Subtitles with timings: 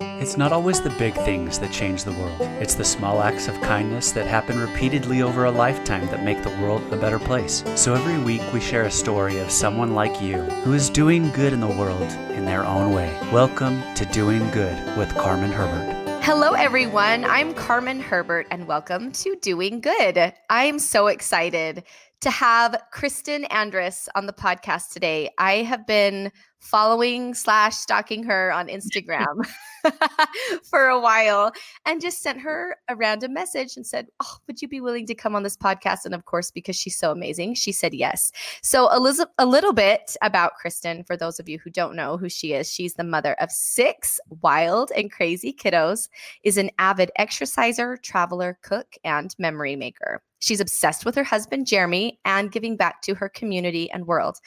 [0.00, 2.40] It's not always the big things that change the world.
[2.62, 6.56] It's the small acts of kindness that happen repeatedly over a lifetime that make the
[6.62, 7.64] world a better place.
[7.74, 11.52] So every week we share a story of someone like you who is doing good
[11.52, 13.12] in the world in their own way.
[13.32, 16.22] Welcome to Doing Good with Carmen Herbert.
[16.22, 17.24] Hello, everyone.
[17.24, 20.32] I'm Carmen Herbert, and welcome to Doing Good.
[20.48, 21.82] I am so excited
[22.20, 25.30] to have Kristin Andrus on the podcast today.
[25.38, 26.30] I have been
[26.60, 29.48] following slash stalking her on Instagram
[30.64, 31.52] for a while
[31.86, 35.14] and just sent her a random message and said, Oh, would you be willing to
[35.14, 36.04] come on this podcast?
[36.04, 38.32] And of course, because she's so amazing, she said yes.
[38.62, 42.28] So, Elizabeth, a little bit about Kristin for those of you who don't know who
[42.28, 42.70] she is.
[42.70, 46.08] She's the mother of six wild and crazy kiddos,
[46.42, 50.22] is an avid exerciser, traveler, cook, and memory maker.
[50.40, 54.38] She's obsessed with her husband, Jeremy, and giving back to her community and world.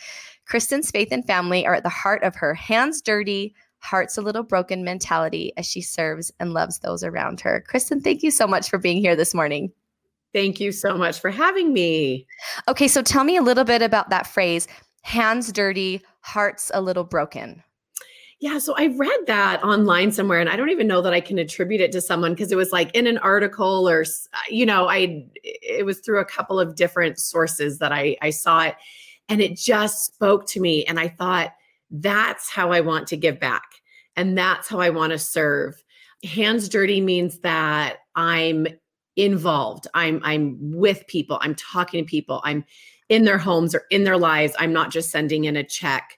[0.51, 4.43] Kristin's faith and family are at the heart of her hands dirty, hearts a little
[4.43, 7.63] broken mentality as she serves and loves those around her.
[7.71, 9.71] Kristin, thank you so much for being here this morning.
[10.33, 12.27] Thank you so much for having me.
[12.67, 14.67] Okay, so tell me a little bit about that phrase
[15.03, 17.63] hands dirty, hearts a little broken.
[18.41, 21.37] Yeah, so I read that online somewhere and I don't even know that I can
[21.37, 24.89] attribute it to someone because it was like in an article or uh, you know,
[24.89, 28.75] I it was through a couple of different sources that I I saw it
[29.31, 31.53] and it just spoke to me and I thought
[31.89, 33.63] that's how I want to give back
[34.15, 35.81] and that's how I want to serve.
[36.23, 38.67] Hands dirty means that I'm
[39.15, 39.87] involved.
[39.93, 41.39] I'm I'm with people.
[41.41, 42.41] I'm talking to people.
[42.43, 42.65] I'm
[43.07, 44.53] in their homes or in their lives.
[44.59, 46.17] I'm not just sending in a check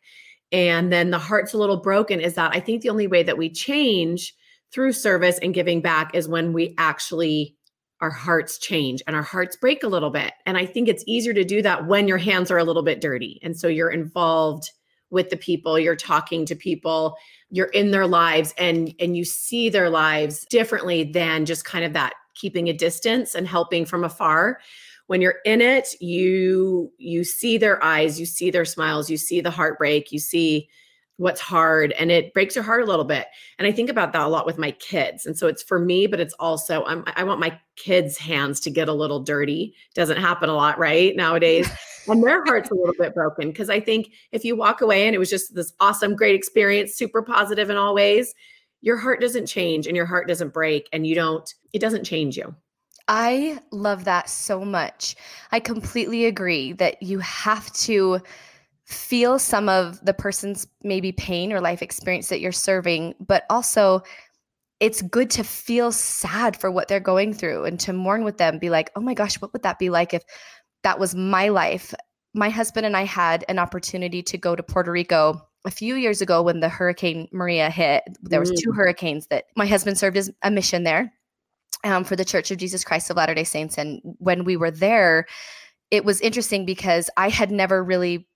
[0.52, 3.38] and then the heart's a little broken is that I think the only way that
[3.38, 4.34] we change
[4.72, 7.56] through service and giving back is when we actually
[8.04, 10.34] our hearts change and our hearts break a little bit.
[10.46, 13.00] And I think it's easier to do that when your hands are a little bit
[13.00, 13.40] dirty.
[13.42, 14.70] And so you're involved
[15.10, 17.16] with the people, you're talking to people,
[17.50, 21.94] you're in their lives and and you see their lives differently than just kind of
[21.94, 24.60] that keeping a distance and helping from afar
[25.08, 29.40] when you're in it you you see their eyes you see their smiles you see
[29.40, 30.68] the heartbreak you see
[31.18, 33.28] what's hard and it breaks your heart a little bit
[33.60, 36.08] and i think about that a lot with my kids and so it's for me
[36.08, 40.18] but it's also I'm, i want my kids hands to get a little dirty doesn't
[40.18, 41.70] happen a lot right nowadays
[42.08, 45.16] and their heart's a little bit broken because i think if you walk away and
[45.16, 48.34] it was just this awesome great experience super positive in all ways
[48.82, 52.38] your heart doesn't change and your heart doesn't break and you don't it doesn't change
[52.38, 52.56] you
[53.06, 55.16] I love that so much.
[55.52, 58.22] I completely agree that you have to
[58.86, 64.02] feel some of the person's maybe pain or life experience that you're serving, but also
[64.80, 68.60] it's good to feel sad for what they're going through and to mourn with them,
[68.60, 70.24] be like, oh my gosh, what would that be like if
[70.84, 71.94] that was my life?
[72.34, 76.22] My husband and I had an opportunity to go to Puerto Rico a few years
[76.22, 78.76] ago when the hurricane maria hit there was two mm.
[78.76, 81.14] hurricanes that my husband served as a mission there
[81.84, 83.78] um, for the Church of Jesus Christ of Latter day Saints.
[83.78, 85.26] And when we were there,
[85.92, 88.28] it was interesting because I had never really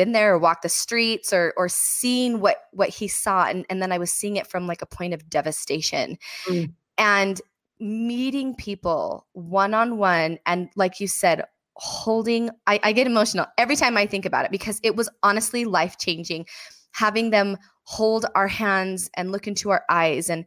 [0.00, 3.82] been there or walked the streets or or seen what what he saw and, and
[3.82, 6.16] then i was seeing it from like a point of devastation
[6.46, 6.72] mm.
[6.96, 7.42] and
[7.80, 11.44] meeting people one-on-one and like you said
[11.74, 15.66] holding I, I get emotional every time i think about it because it was honestly
[15.66, 16.46] life-changing
[16.92, 20.46] having them hold our hands and look into our eyes and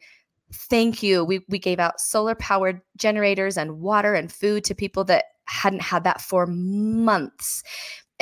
[0.54, 1.26] thank you.
[1.26, 5.82] We we gave out solar powered generators and water and food to people that hadn't
[5.82, 7.64] had that for months.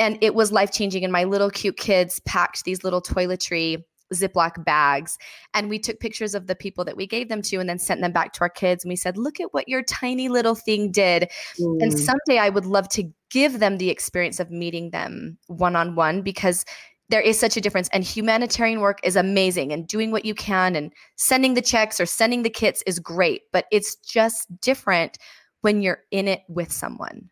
[0.02, 1.04] And it was life changing.
[1.04, 5.16] And my little cute kids packed these little toiletry Ziploc bags.
[5.54, 8.00] And we took pictures of the people that we gave them to and then sent
[8.00, 8.82] them back to our kids.
[8.84, 11.30] And we said, look at what your tiny little thing did.
[11.60, 11.82] Mm.
[11.82, 15.94] And someday I would love to give them the experience of meeting them one on
[15.94, 16.64] one because
[17.08, 20.74] there is such a difference and humanitarian work is amazing and doing what you can
[20.74, 25.18] and sending the checks or sending the kits is great but it's just different
[25.60, 27.28] when you're in it with someone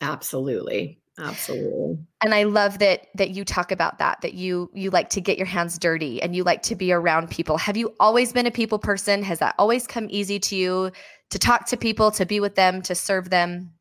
[0.00, 5.08] absolutely absolutely and i love that that you talk about that that you you like
[5.08, 8.32] to get your hands dirty and you like to be around people have you always
[8.32, 10.90] been a people person has that always come easy to you
[11.30, 13.72] to talk to people to be with them to serve them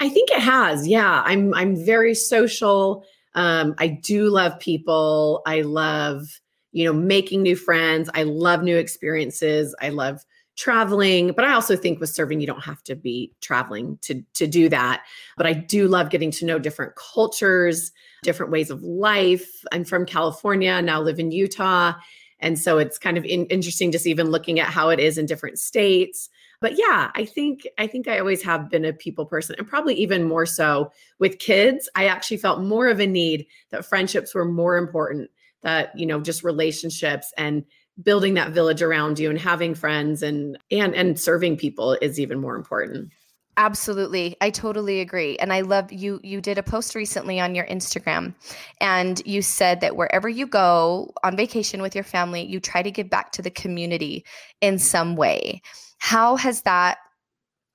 [0.00, 3.04] i think it has yeah i'm i'm very social
[3.34, 5.42] um, I do love people.
[5.46, 6.40] I love,
[6.72, 8.10] you know, making new friends.
[8.14, 9.74] I love new experiences.
[9.80, 10.24] I love
[10.56, 14.46] traveling, but I also think with serving, you don't have to be traveling to to
[14.46, 15.04] do that.
[15.36, 19.64] But I do love getting to know different cultures, different ways of life.
[19.72, 21.94] I'm from California, now live in Utah.
[22.40, 25.26] And so it's kind of in, interesting just even looking at how it is in
[25.26, 26.28] different states
[26.62, 29.94] but yeah i think i think i always have been a people person and probably
[29.94, 34.46] even more so with kids i actually felt more of a need that friendships were
[34.46, 35.30] more important
[35.62, 37.64] that you know just relationships and
[38.00, 42.40] building that village around you and having friends and and and serving people is even
[42.40, 43.10] more important.
[43.58, 44.34] Absolutely.
[44.40, 45.36] I totally agree.
[45.36, 48.34] And I love you you did a post recently on your Instagram
[48.80, 52.90] and you said that wherever you go on vacation with your family, you try to
[52.90, 54.24] give back to the community
[54.62, 55.60] in some way.
[55.98, 56.98] How has that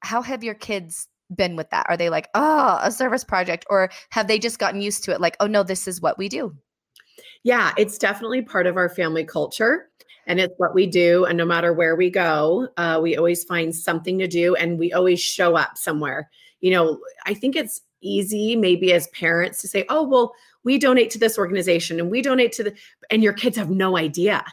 [0.02, 1.86] how have your kids been with that?
[1.90, 5.22] Are they like, "Oh, a service project," or have they just gotten used to it
[5.22, 6.56] like, "Oh no, this is what we do"?
[7.44, 9.90] Yeah, it's definitely part of our family culture
[10.28, 11.26] and it's what we do.
[11.26, 14.94] And no matter where we go, uh, we always find something to do and we
[14.94, 16.30] always show up somewhere.
[16.60, 20.34] You know, I think it's easy maybe as parents to say, oh, well,
[20.64, 22.76] we donate to this organization and we donate to the,
[23.10, 24.44] and your kids have no idea.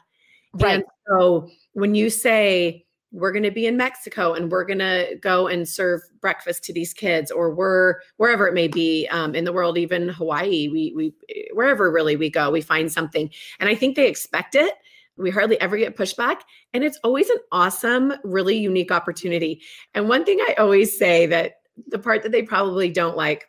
[0.55, 0.77] Right.
[0.77, 5.17] And so when you say, we're going to be in Mexico and we're going to
[5.21, 9.45] go and serve breakfast to these kids, or we're wherever it may be um, in
[9.45, 11.13] the world, even Hawaii, we we
[11.53, 13.31] wherever really we go, we find something,
[13.61, 14.75] and I think they expect it,
[15.17, 16.41] we hardly ever get pushback.
[16.73, 19.63] And it's always an awesome, really unique opportunity.
[19.95, 21.55] And one thing I always say that
[21.89, 23.49] the part that they probably don't like,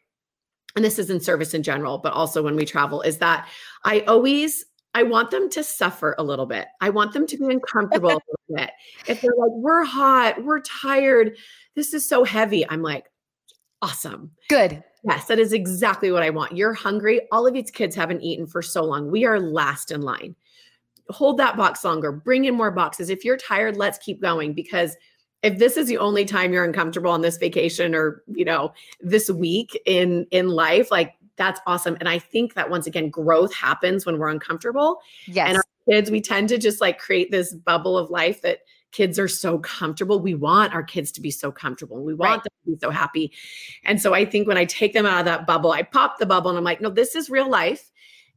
[0.75, 3.47] and this is in service in general, but also when we travel, is that
[3.83, 6.67] I always I want them to suffer a little bit.
[6.79, 8.11] I want them to be uncomfortable a
[8.49, 8.71] little bit.
[9.07, 11.35] If they're like, we're hot, we're tired,
[11.75, 13.11] this is so heavy, I'm like,
[13.81, 14.31] awesome.
[14.47, 14.81] Good.
[15.03, 16.55] Yes, that is exactly what I want.
[16.55, 17.21] You're hungry.
[17.33, 19.11] All of these kids haven't eaten for so long.
[19.11, 20.33] We are last in line
[21.09, 23.09] hold that box longer, bring in more boxes.
[23.09, 24.95] If you're tired, let's keep going because
[25.43, 29.29] if this is the only time you're uncomfortable on this vacation or, you know, this
[29.29, 31.97] week in in life, like that's awesome.
[31.99, 34.99] And I think that once again, growth happens when we're uncomfortable.
[35.27, 35.49] Yes.
[35.49, 38.59] And our kids, we tend to just like create this bubble of life that
[38.91, 40.19] kids are so comfortable.
[40.21, 42.01] We want our kids to be so comfortable.
[42.03, 42.43] We want right.
[42.43, 43.33] them to be so happy.
[43.83, 46.25] And so I think when I take them out of that bubble, I pop the
[46.25, 47.91] bubble and I'm like, no, this is real life.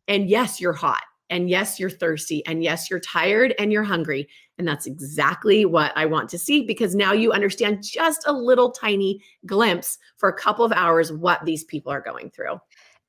[0.08, 1.02] And yes, you're hot.
[1.30, 2.44] And yes, you're thirsty.
[2.46, 4.28] And yes, you're tired and you're hungry.
[4.58, 8.70] And that's exactly what I want to see because now you understand just a little
[8.70, 12.58] tiny glimpse for a couple of hours what these people are going through.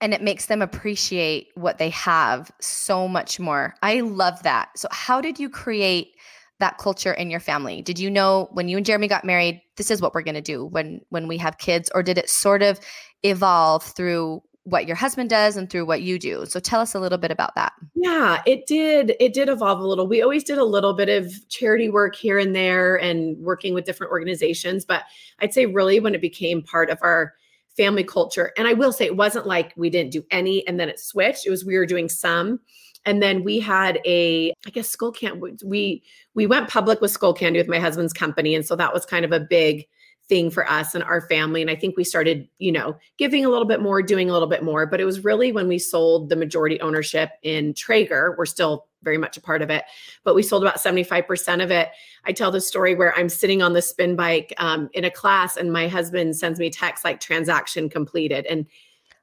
[0.01, 3.75] And it makes them appreciate what they have so much more.
[3.81, 4.69] I love that.
[4.77, 6.15] So, how did you create?
[6.59, 9.89] that culture in your family did you know when you and jeremy got married this
[9.89, 12.61] is what we're going to do when when we have kids or did it sort
[12.61, 12.79] of
[13.23, 16.45] evolve through what your husband does and through what you do.
[16.45, 17.73] So tell us a little bit about that.
[17.95, 20.07] Yeah, it did it did evolve a little.
[20.07, 23.85] We always did a little bit of charity work here and there and working with
[23.85, 25.03] different organizations, but
[25.39, 27.33] I'd say really when it became part of our
[27.75, 30.89] family culture and I will say it wasn't like we didn't do any and then
[30.89, 31.45] it switched.
[31.45, 32.59] It was we were doing some
[33.05, 36.03] and then we had a i guess Skullcandy we
[36.33, 39.31] we went public with Skullcandy with my husband's company and so that was kind of
[39.31, 39.87] a big
[40.29, 41.61] thing for us and our family.
[41.61, 44.47] And I think we started, you know, giving a little bit more, doing a little
[44.47, 44.85] bit more.
[44.85, 49.17] But it was really when we sold the majority ownership in Traeger, we're still very
[49.17, 49.85] much a part of it,
[50.23, 51.89] but we sold about 75% of it.
[52.25, 55.57] I tell the story where I'm sitting on the spin bike um, in a class
[55.57, 58.45] and my husband sends me text like transaction completed.
[58.45, 58.65] And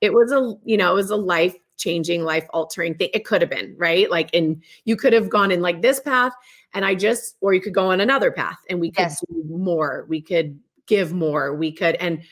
[0.00, 3.10] it was a, you know, it was a life changing, life altering thing.
[3.12, 4.10] It could have been, right?
[4.10, 6.32] Like, and you could have gone in like this path
[6.72, 9.22] and I just, or you could go on another path and we could yes.
[9.28, 10.06] do more.
[10.08, 11.54] We could give more.
[11.54, 12.22] We could, and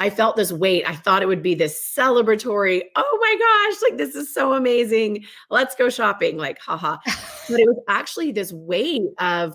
[0.00, 0.88] I felt this weight.
[0.88, 5.24] I thought it would be this celebratory, oh my gosh, like this is so amazing.
[5.50, 6.36] Let's go shopping.
[6.36, 6.98] Like, haha.
[7.48, 9.54] but it was actually this weight of,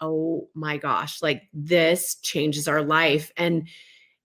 [0.00, 3.30] oh my gosh, like this changes our life.
[3.36, 3.68] And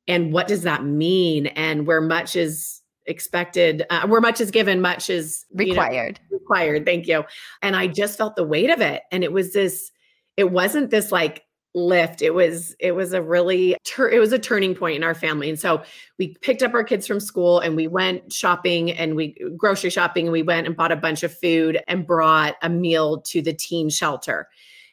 [0.08, 1.48] and what does that mean?
[1.48, 6.20] And where much is expected, uh, where much is given, much is required.
[6.32, 6.86] Know, required.
[6.86, 7.26] Thank you.
[7.62, 9.04] And I just felt the weight of it.
[9.12, 9.92] And it was this,
[10.38, 11.44] it wasn't this like
[11.78, 12.22] lift.
[12.22, 15.50] It was it was a really tur- it was a turning point in our family.
[15.50, 15.84] And so
[16.18, 20.26] we picked up our kids from school and we went shopping and we grocery shopping
[20.26, 23.54] and we went and bought a bunch of food and brought a meal to the
[23.54, 24.48] teen shelter.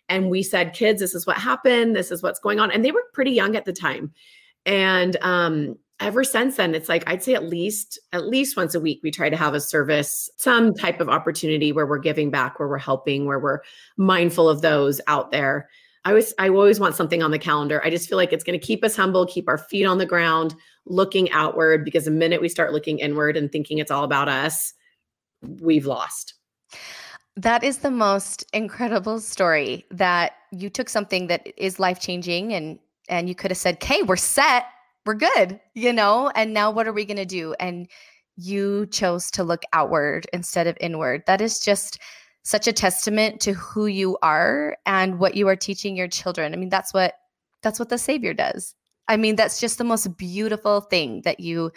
[0.08, 1.96] And we said kids this is what happened.
[1.96, 2.70] This is what's going on.
[2.70, 4.12] And they were pretty young at the time.
[4.66, 8.80] And um ever since then it's like i'd say at least at least once a
[8.80, 12.58] week we try to have a service some type of opportunity where we're giving back
[12.58, 13.60] where we're helping where we're
[13.96, 15.68] mindful of those out there
[16.04, 17.82] I always I always want something on the calendar.
[17.84, 20.06] I just feel like it's going to keep us humble, keep our feet on the
[20.06, 20.54] ground,
[20.86, 24.74] looking outward because the minute we start looking inward and thinking it's all about us,
[25.60, 26.34] we've lost.
[27.36, 33.28] That is the most incredible story that you took something that is life-changing and and
[33.28, 34.66] you could have said, "Okay, we're set.
[35.06, 36.30] We're good." You know?
[36.34, 37.54] And now what are we going to do?
[37.58, 37.88] And
[38.36, 41.22] you chose to look outward instead of inward.
[41.26, 41.98] That is just
[42.44, 46.52] such a testament to who you are and what you are teaching your children.
[46.52, 47.14] I mean, that's what
[47.62, 48.74] that's what the savior does.
[49.08, 51.72] I mean, that's just the most beautiful thing that you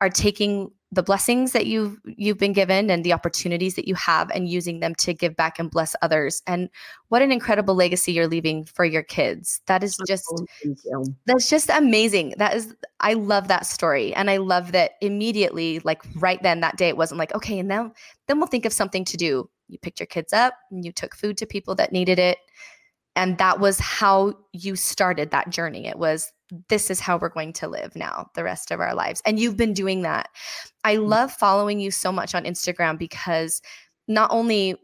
[0.00, 4.28] are taking the blessings that you've you've been given and the opportunities that you have
[4.30, 6.42] and using them to give back and bless others.
[6.46, 6.68] And
[7.08, 9.60] what an incredible legacy you're leaving for your kids.
[9.66, 12.34] That is just oh, that's just amazing.
[12.38, 14.12] That is i love that story.
[14.14, 17.68] And i love that immediately like right then that day it wasn't like okay and
[17.68, 17.92] now
[18.26, 21.14] then we'll think of something to do you picked your kids up and you took
[21.14, 22.38] food to people that needed it
[23.16, 26.32] and that was how you started that journey it was
[26.68, 29.22] this is how we're going to live now the rest of our lives.
[29.24, 30.28] And you've been doing that.
[30.84, 31.08] I mm.
[31.08, 33.62] love following you so much on Instagram because
[34.08, 34.76] not only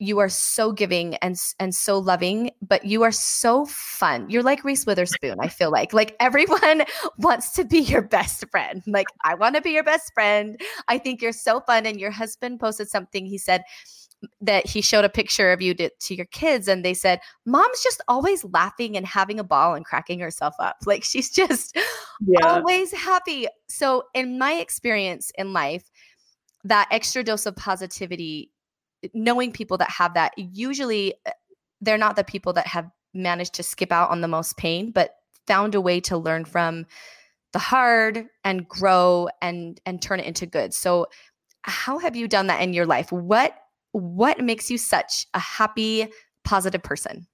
[0.00, 4.28] you are so giving and and so loving, but you are so fun.
[4.30, 5.92] You're like Reese Witherspoon, I feel like.
[5.92, 6.84] Like everyone
[7.18, 8.82] wants to be your best friend.
[8.86, 10.58] Like I want to be your best friend.
[10.88, 13.62] I think you're so fun and your husband posted something he said
[14.40, 17.82] that he showed a picture of you to, to, your kids and they said mom's
[17.82, 21.74] just always laughing and having a ball and cracking herself up like she's just
[22.26, 22.46] yeah.
[22.46, 25.90] always happy so in my experience in life
[26.64, 28.50] that extra dose of positivity
[29.14, 31.30] knowing people that have that usually uh,
[31.80, 35.16] they're not the people that have managed to skip out on the most pain but
[35.46, 36.86] found a way to learn from
[37.52, 41.06] the hard and grow and and turn it into good so
[41.62, 43.56] how have you done that in your life what
[43.92, 46.08] what makes you such a happy,
[46.44, 47.26] positive person?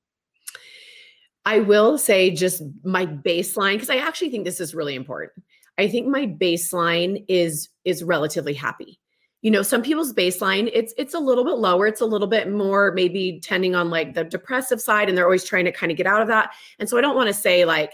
[1.45, 5.45] I will say just my baseline because I actually think this is really important.
[5.79, 8.99] I think my baseline is is relatively happy.
[9.47, 12.51] You know, some people's baseline it's it's a little bit lower, it's a little bit
[12.51, 15.97] more maybe tending on like the depressive side and they're always trying to kind of
[15.97, 16.51] get out of that.
[16.81, 17.93] And so I don't want to say like,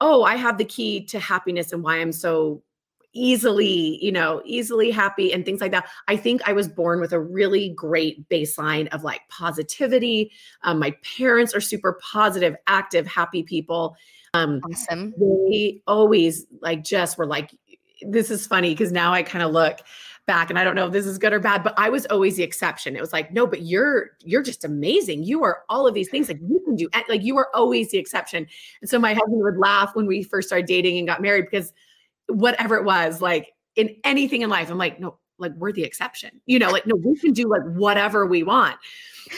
[0.00, 2.62] "Oh, I have the key to happiness and why I'm so
[3.14, 5.88] easily, you know, easily happy and things like that.
[6.06, 10.30] I think I was born with a really great baseline of like positivity.
[10.62, 13.96] Um, my parents are super positive, active, happy people.
[14.34, 15.14] Um, awesome.
[15.18, 17.50] They always like just were like,
[18.02, 19.80] this is funny because now I kind of look
[20.26, 22.36] back and I don't know if this is good or bad, but I was always
[22.36, 22.96] the exception.
[22.96, 25.24] It was like, no, but you're you're just amazing.
[25.24, 27.98] You are all of these things like you can do like you are always the
[27.98, 28.46] exception.
[28.80, 31.72] And so my husband would laugh when we first started dating and got married because
[32.28, 36.40] whatever it was, like in anything in life, I'm like, no, like we're the exception.
[36.46, 38.76] You know, like no, we can do like whatever we want.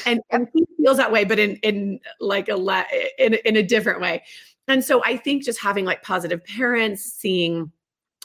[0.07, 2.87] And and he feels that way, but in in like a le-
[3.19, 4.23] in in a different way.
[4.69, 7.71] And so I think just having like positive parents, seeing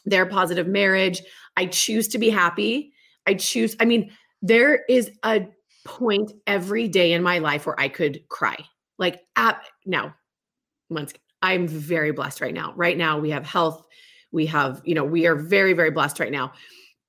[0.06, 1.22] their positive marriage,
[1.58, 2.94] I choose to be happy.
[3.28, 5.48] I choose, I mean, there is a
[5.86, 8.58] point every day in my life where I could cry.
[8.98, 10.16] Like at now,
[10.90, 12.74] once I'm very blessed right now.
[12.76, 13.86] Right now, we have health.
[14.32, 16.54] We have you know we are very very blessed right now.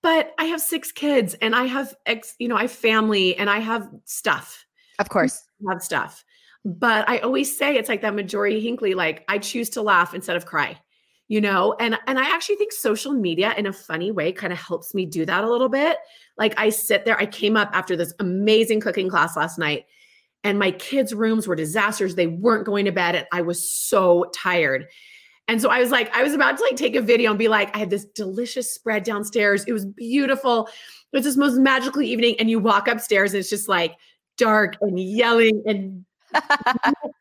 [0.03, 3.51] But i have six kids and i have ex you know i have family and
[3.51, 4.65] i have stuff.
[4.99, 5.43] Of course.
[5.69, 6.25] I have stuff.
[6.65, 10.37] But i always say it's like that Marjorie Hinckley, like i choose to laugh instead
[10.37, 10.79] of cry
[11.31, 14.59] you know and and i actually think social media in a funny way kind of
[14.59, 15.97] helps me do that a little bit
[16.37, 19.87] like i sit there i came up after this amazing cooking class last night
[20.43, 24.27] and my kids rooms were disasters they weren't going to bed and i was so
[24.35, 24.87] tired
[25.49, 27.49] and so I was like, I was about to like take a video and be
[27.49, 29.65] like, I had this delicious spread downstairs.
[29.65, 30.69] It was beautiful.
[31.13, 32.37] It was this most magical evening.
[32.39, 33.97] And you walk upstairs and it's just like
[34.39, 36.05] dark and yelling and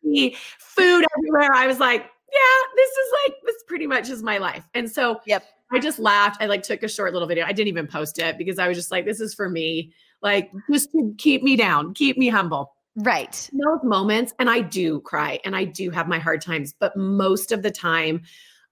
[0.59, 1.53] food everywhere.
[1.55, 4.67] I was like, yeah, this is like, this pretty much is my life.
[4.73, 5.43] And so yep.
[5.71, 6.41] I just laughed.
[6.41, 7.45] I like took a short little video.
[7.45, 9.93] I didn't even post it because I was just like, this is for me.
[10.21, 12.73] Like, just to keep me down, keep me humble.
[12.95, 13.49] Right.
[13.53, 17.51] Those moments, and I do cry and I do have my hard times, but most
[17.51, 18.21] of the time,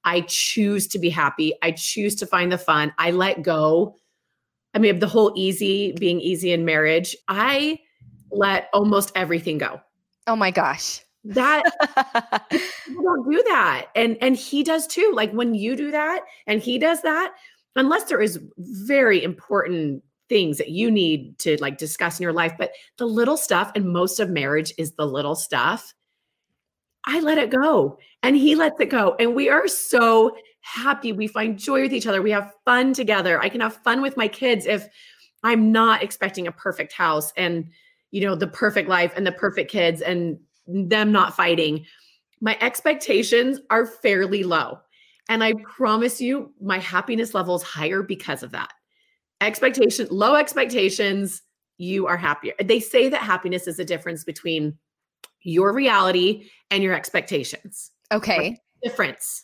[0.03, 1.53] I choose to be happy.
[1.61, 2.93] I choose to find the fun.
[2.97, 3.95] I let go.
[4.73, 7.79] I mean, the whole easy being easy in marriage, I
[8.31, 9.79] let almost everything go.
[10.27, 11.01] Oh my gosh.
[11.27, 11.63] That
[12.85, 13.87] people don't do that.
[13.95, 15.11] And and he does too.
[15.13, 17.33] Like when you do that and he does that,
[17.75, 22.53] unless there is very important things that you need to like discuss in your life,
[22.57, 25.93] but the little stuff and most of marriage is the little stuff.
[27.05, 29.15] I let it go and he lets it go.
[29.19, 31.13] And we are so happy.
[31.13, 32.21] We find joy with each other.
[32.21, 33.41] We have fun together.
[33.41, 34.87] I can have fun with my kids if
[35.43, 37.69] I'm not expecting a perfect house and,
[38.11, 40.37] you know, the perfect life and the perfect kids and
[40.67, 41.85] them not fighting.
[42.41, 44.79] My expectations are fairly low.
[45.29, 48.71] And I promise you, my happiness level is higher because of that.
[49.41, 51.41] Expectation low expectations
[51.77, 52.53] you are happier.
[52.63, 54.77] They say that happiness is a difference between
[55.41, 57.91] your reality and your expectations.
[58.11, 58.57] Okay.
[58.83, 59.43] Difference.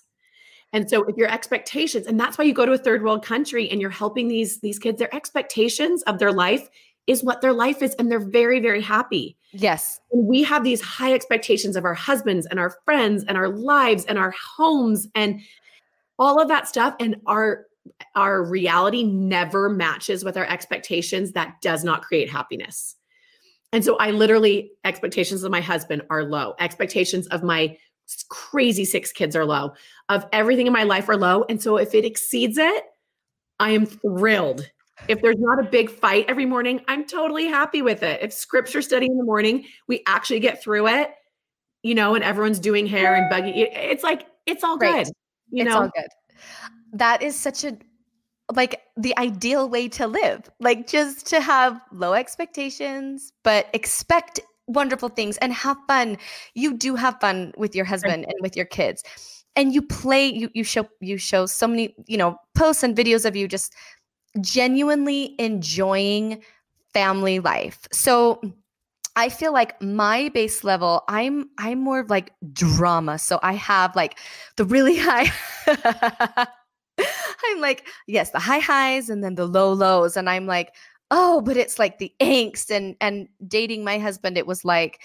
[0.71, 3.69] And so if your expectations and that's why you go to a third world country
[3.69, 6.67] and you're helping these these kids their expectations of their life
[7.07, 10.81] is what their life is and they're very very happy yes and we have these
[10.81, 15.41] high expectations of our husbands and our friends and our lives and our homes and
[16.19, 17.65] all of that stuff and our
[18.15, 22.95] our reality never matches with our expectations, that does not create happiness.
[23.71, 26.53] And so I literally expectations of my husband are low.
[26.59, 27.77] Expectations of my
[28.29, 29.73] crazy six kids are low.
[30.09, 31.45] Of everything in my life are low.
[31.49, 32.83] And so if it exceeds it,
[33.59, 34.69] I am thrilled.
[35.07, 38.21] If there's not a big fight every morning, I'm totally happy with it.
[38.21, 41.11] If scripture study in the morning, we actually get through it,
[41.81, 43.51] you know, and everyone's doing hair and buggy.
[43.61, 45.05] It's like it's all Great.
[45.05, 45.13] good.
[45.49, 46.07] You it's know, all good.
[46.93, 47.77] That is such a
[48.53, 50.49] like the ideal way to live.
[50.59, 56.17] Like just to have low expectations, but expect wonderful things and have fun.
[56.53, 59.03] You do have fun with your husband and with your kids.
[59.55, 63.25] And you play you you show you show so many, you know, posts and videos
[63.25, 63.73] of you just
[64.41, 66.41] genuinely enjoying
[66.93, 67.87] family life.
[67.91, 68.41] So
[69.15, 73.19] I feel like my base level, I'm I'm more of like drama.
[73.19, 74.17] So I have like
[74.55, 75.31] the really high
[76.97, 80.17] I'm like, yes, the high highs and then the low lows.
[80.17, 80.73] And I'm like,
[81.11, 85.01] oh, but it's like the angst and and dating my husband, it was like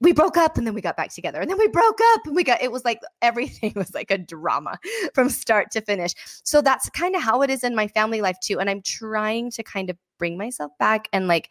[0.00, 2.36] we broke up and then we got back together and then we broke up and
[2.36, 4.78] we got it was like everything was like a drama
[5.14, 6.14] from start to finish
[6.44, 9.50] so that's kind of how it is in my family life too and i'm trying
[9.50, 11.50] to kind of bring myself back and like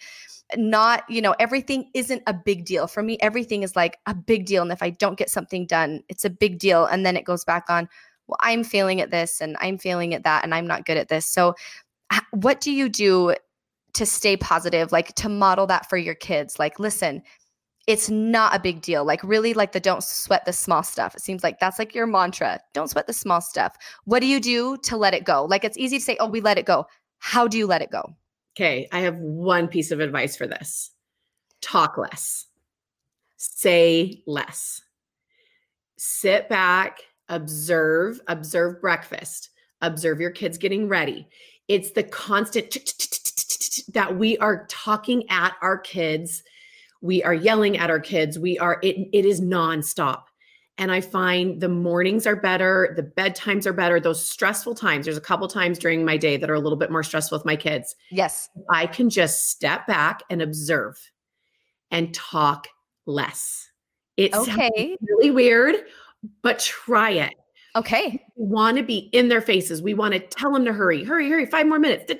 [0.55, 4.45] not you know everything isn't a big deal for me everything is like a big
[4.45, 7.25] deal and if i don't get something done it's a big deal and then it
[7.25, 7.89] goes back on
[8.27, 11.09] well, I'm failing at this and I'm failing at that and I'm not good at
[11.09, 11.25] this.
[11.25, 11.55] So,
[12.31, 13.35] what do you do
[13.93, 16.59] to stay positive, like to model that for your kids?
[16.59, 17.23] Like, listen,
[17.87, 19.05] it's not a big deal.
[19.05, 21.15] Like, really, like the don't sweat the small stuff.
[21.15, 22.59] It seems like that's like your mantra.
[22.73, 23.75] Don't sweat the small stuff.
[24.05, 25.45] What do you do to let it go?
[25.45, 26.85] Like, it's easy to say, oh, we let it go.
[27.19, 28.15] How do you let it go?
[28.55, 28.87] Okay.
[28.91, 30.91] I have one piece of advice for this
[31.61, 32.45] talk less,
[33.37, 34.81] say less,
[35.97, 39.49] sit back observe, observe breakfast,
[39.81, 41.27] observe your kids getting ready.
[41.67, 42.71] It's the constant
[43.93, 46.43] that we are talking at our kids.
[47.01, 48.39] We are yelling at our kids.
[48.39, 50.23] We are, it, it is nonstop.
[50.79, 55.05] And I find the mornings are better, the bedtimes are better, those stressful times.
[55.05, 57.45] There's a couple times during my day that are a little bit more stressful with
[57.45, 57.95] my kids.
[58.11, 58.47] Yes.
[58.69, 60.99] I can just step back and observe
[61.89, 62.67] and talk
[63.07, 63.71] less.
[64.17, 64.97] It's okay.
[65.01, 65.77] really weird
[66.41, 67.35] but try it.
[67.75, 68.23] Okay.
[68.35, 69.81] We want to be in their faces.
[69.81, 72.11] We want to tell them to hurry, hurry, hurry, five more minutes.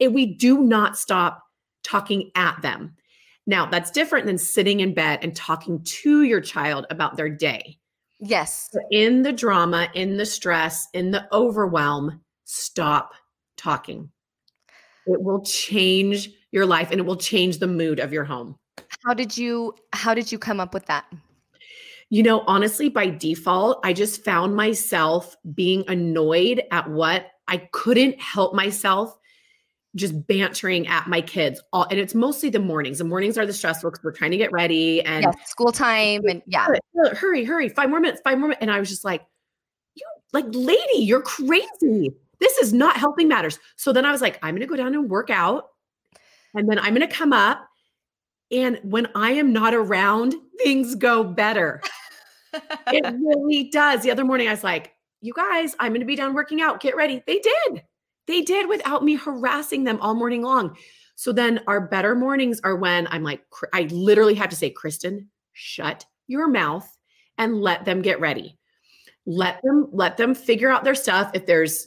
[0.00, 1.42] And we do not stop
[1.82, 2.96] talking at them.
[3.46, 7.78] Now, that's different than sitting in bed and talking to your child about their day.
[8.20, 8.70] Yes.
[8.90, 13.12] In the drama, in the stress, in the overwhelm, stop
[13.56, 14.10] talking.
[15.06, 18.56] It will change your life and it will change the mood of your home.
[19.04, 21.04] How did you how did you come up with that?
[22.10, 28.20] You know, honestly, by default, I just found myself being annoyed at what I couldn't
[28.20, 29.18] help myself
[29.94, 33.52] just bantering at my kids all and it's mostly the mornings the mornings are the
[33.52, 36.66] stressful because we're trying to get ready and school time and yeah
[37.12, 39.22] hurry hurry five more minutes five more minutes and i was just like
[39.94, 44.38] you like lady you're crazy this is not helping matters so then i was like
[44.42, 45.68] i'm gonna go down and work out
[46.54, 47.68] and then i'm gonna come up
[48.50, 51.80] and when i am not around things go better
[52.88, 54.02] it really does.
[54.02, 56.80] The other morning, I was like, you guys, I'm going to be done working out.
[56.80, 57.22] Get ready.
[57.26, 57.82] They did.
[58.26, 60.76] They did without me harassing them all morning long.
[61.16, 65.26] So then our better mornings are when I'm like, I literally have to say, Kristin,
[65.52, 66.88] shut your mouth
[67.38, 68.58] and let them get ready.
[69.26, 71.30] Let them let them figure out their stuff.
[71.34, 71.86] If there's,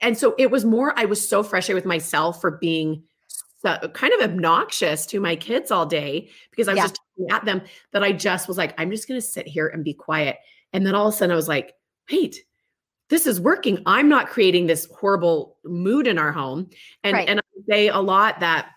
[0.00, 0.98] and so it was more.
[0.98, 3.04] I was so frustrated with myself for being
[3.62, 6.88] so, kind of obnoxious to my kids all day because I was yeah.
[6.88, 9.84] just at them that I just was like, I'm just going to sit here and
[9.84, 10.38] be quiet.
[10.72, 11.74] And then all of a sudden I was like,
[12.10, 12.42] wait,
[13.12, 13.82] this is working.
[13.84, 16.70] I'm not creating this horrible mood in our home.
[17.04, 17.28] And, right.
[17.28, 18.70] and I say a lot that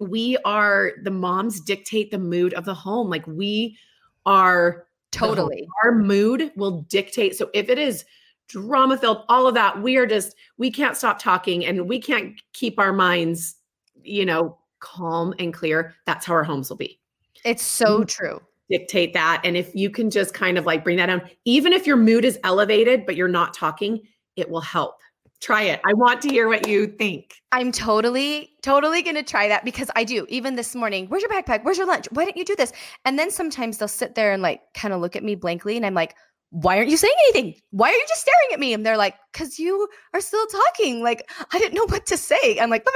[0.00, 3.10] we are the moms dictate the mood of the home.
[3.10, 3.76] Like we
[4.24, 7.36] are totally our mood will dictate.
[7.36, 8.06] So if it is
[8.48, 12.32] drama filled, all of that, we are just, we can't stop talking and we can't
[12.54, 13.56] keep our minds,
[14.02, 15.94] you know, calm and clear.
[16.06, 16.98] That's how our homes will be.
[17.44, 18.08] It's so mm.
[18.08, 18.40] true.
[18.68, 19.42] Dictate that.
[19.44, 22.24] And if you can just kind of like bring that down, even if your mood
[22.24, 24.00] is elevated, but you're not talking,
[24.34, 24.96] it will help.
[25.40, 25.80] Try it.
[25.86, 27.34] I want to hear what you think.
[27.52, 30.26] I'm totally, totally going to try that because I do.
[30.30, 31.62] Even this morning, where's your backpack?
[31.62, 32.06] Where's your lunch?
[32.10, 32.72] Why don't you do this?
[33.04, 35.76] And then sometimes they'll sit there and like kind of look at me blankly.
[35.76, 36.14] And I'm like,
[36.50, 37.60] why aren't you saying anything?
[37.70, 38.72] Why are you just staring at me?
[38.72, 41.02] And they're like, because you are still talking.
[41.02, 42.58] Like, I didn't know what to say.
[42.58, 42.86] I'm like,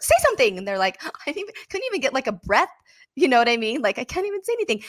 [0.00, 0.58] say something.
[0.58, 2.70] And they're like, I couldn't even get like a breath
[3.16, 3.80] You know what I mean?
[3.80, 4.82] Like I can't even say anything.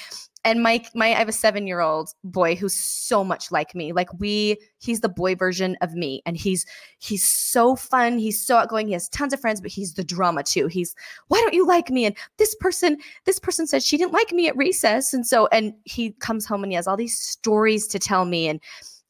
[0.43, 3.93] And my my I have a 7-year-old boy who's so much like me.
[3.93, 6.65] Like we he's the boy version of me and he's
[6.99, 10.43] he's so fun, he's so outgoing, he has tons of friends, but he's the drama
[10.43, 10.67] too.
[10.67, 10.93] He's
[11.29, 12.05] why don't you like me?
[12.05, 15.73] And this person this person said she didn't like me at recess and so and
[15.85, 18.59] he comes home and he has all these stories to tell me and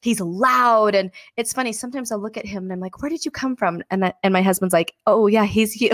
[0.02, 3.26] he's loud and it's funny sometimes i'll look at him and i'm like where did
[3.26, 5.92] you come from and that, and my husband's like oh yeah he's you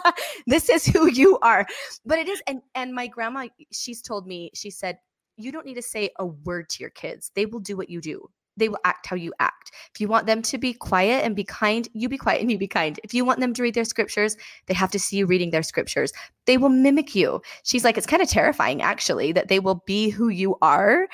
[0.46, 1.66] this is who you are
[2.04, 4.98] but it is and and my grandma she's told me she said
[5.36, 8.00] you don't need to say a word to your kids they will do what you
[8.00, 9.72] do they will act how you act.
[9.94, 12.58] If you want them to be quiet and be kind, you be quiet and you
[12.58, 13.00] be kind.
[13.02, 14.36] If you want them to read their scriptures,
[14.66, 16.12] they have to see you reading their scriptures.
[16.46, 17.42] They will mimic you.
[17.64, 21.08] She's like, it's kind of terrifying, actually, that they will be who you are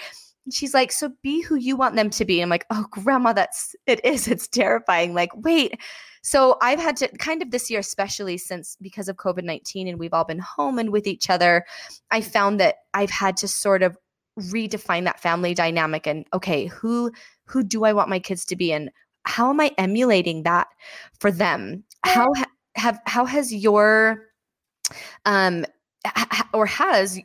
[0.53, 2.41] she's like, so be who you want them to be.
[2.41, 4.29] I'm like, oh, grandma, that's it is.
[4.37, 5.15] It's terrifying.
[5.15, 5.81] Like, wait.
[6.23, 9.99] So I've had to kind of this year, especially since because of COVID 19 and
[9.99, 11.65] we've all been home and with each other,
[12.11, 13.97] I found that I've had to sort of
[14.39, 17.13] redefine that family dynamic and okay, who
[17.45, 18.91] who do I want my kids to be and
[19.25, 20.69] how am I emulating that
[21.21, 21.85] for them?
[22.05, 22.27] How
[22.75, 24.27] have how has your
[25.25, 25.65] um
[26.53, 27.21] or has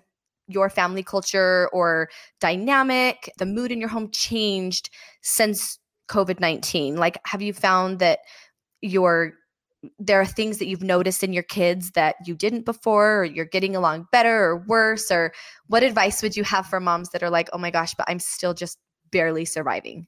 [0.52, 2.10] your family culture or
[2.40, 4.90] dynamic, the mood in your home changed
[5.22, 6.98] since COVID 19?
[6.98, 8.20] Like, have you found that
[8.82, 9.34] your
[9.98, 13.46] there are things that you've noticed in your kids that you didn't before, or you're
[13.46, 15.12] getting along better or worse?
[15.12, 15.34] Or
[15.68, 18.20] what advice would you have for moms that are like, oh my gosh, but I'm
[18.20, 18.78] still just
[19.12, 20.08] barely surviving?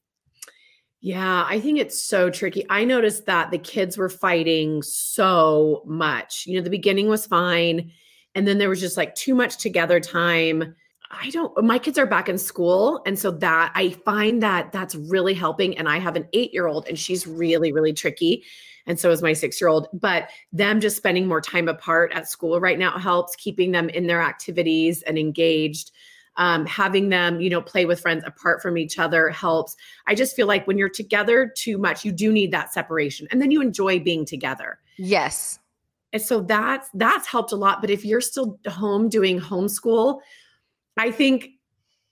[1.01, 2.65] Yeah, I think it's so tricky.
[2.69, 6.45] I noticed that the kids were fighting so much.
[6.47, 7.91] You know, the beginning was fine.
[8.36, 10.76] And then there was just like too much together time.
[11.12, 13.02] I don't, my kids are back in school.
[13.06, 15.78] And so that I find that that's really helping.
[15.78, 18.43] And I have an eight year old and she's really, really tricky.
[18.86, 19.88] And so is my six year old.
[19.93, 24.08] But them just spending more time apart at school right now helps keeping them in
[24.08, 25.91] their activities and engaged.
[26.36, 29.76] Um, having them, you know, play with friends apart from each other helps.
[30.08, 33.28] I just feel like when you're together too much, you do need that separation.
[33.30, 34.80] And then you enjoy being together.
[34.98, 35.60] Yes.
[36.13, 37.82] And so that's that's helped a lot.
[37.82, 40.19] But if you're still home doing homeschool,
[40.95, 41.49] I think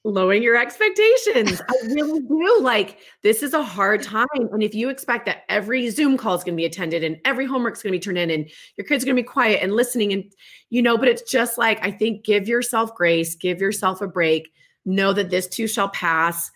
[0.03, 1.61] lowering your expectations.
[1.61, 2.59] I really do.
[2.61, 4.25] Like this is a hard time.
[4.33, 7.45] And if you expect that every Zoom call is going to be attended and every
[7.45, 9.73] homework's going to be turned in and your kids are going to be quiet and
[9.73, 10.23] listening and
[10.69, 14.51] you know, but it's just like I think give yourself grace, give yourself a break,
[14.85, 16.49] know that this too shall pass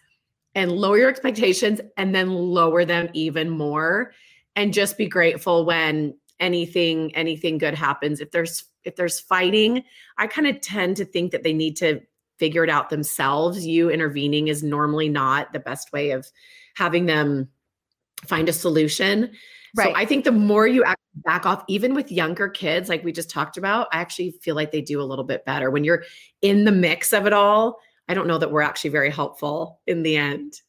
[0.56, 4.14] and lower your expectations and then lower them even more
[4.56, 8.20] and just be grateful when anything anything good happens.
[8.20, 9.84] If there's if there's fighting
[10.18, 12.00] i kind of tend to think that they need to
[12.38, 13.66] figure it out themselves.
[13.66, 16.28] You intervening is normally not the best way of
[16.76, 17.50] having them
[18.28, 19.32] find a solution.
[19.78, 19.88] Right.
[19.88, 20.86] so i think the more you
[21.26, 24.72] back off even with younger kids like we just talked about i actually feel like
[24.72, 25.70] they do a little bit better.
[25.70, 26.04] When you're
[26.42, 30.04] in the mix of it all i don't know that we're actually very helpful in
[30.04, 30.62] the end.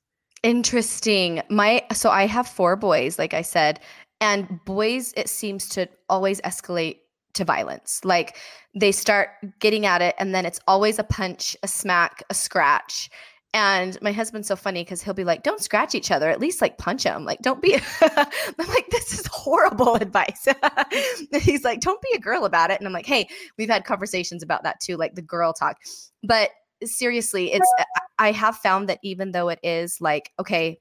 [0.43, 1.43] Interesting.
[1.51, 3.81] My so I have four boys, like I said,
[4.21, 6.99] and boys, it seems to always escalate
[7.35, 8.01] to violence.
[8.05, 8.37] Like
[8.75, 13.11] they start getting at it, and then it's always a punch, a smack, a scratch.
[13.55, 16.61] And my husband's so funny because he'll be like, don't scratch each other, at least
[16.61, 17.25] like punch them.
[17.25, 20.47] Like, don't be, I'm like, this is horrible advice.
[21.41, 22.79] He's like, don't be a girl about it.
[22.79, 25.79] And I'm like, hey, we've had conversations about that too, like the girl talk.
[26.23, 26.51] But
[26.85, 27.73] seriously, it's,
[28.19, 30.79] I have found that even though it is like, okay,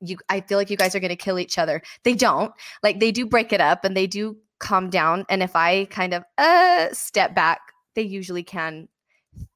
[0.00, 1.82] you I feel like you guys are going to kill each other.
[2.04, 2.52] They don't.
[2.82, 6.14] Like they do break it up and they do calm down and if I kind
[6.14, 7.60] of uh step back,
[7.94, 8.88] they usually can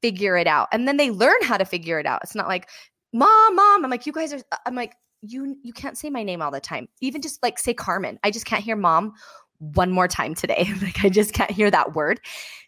[0.02, 0.68] figure it out.
[0.72, 2.20] And then they learn how to figure it out.
[2.22, 2.68] It's not like,
[3.12, 6.22] "Mom, mom." I'm like, "You guys are uh, I'm like, "You you can't say my
[6.22, 6.88] name all the time.
[7.00, 8.18] Even just like say Carmen.
[8.22, 9.14] I just can't hear mom
[9.58, 10.68] one more time today.
[10.82, 12.20] like I just can't hear that word.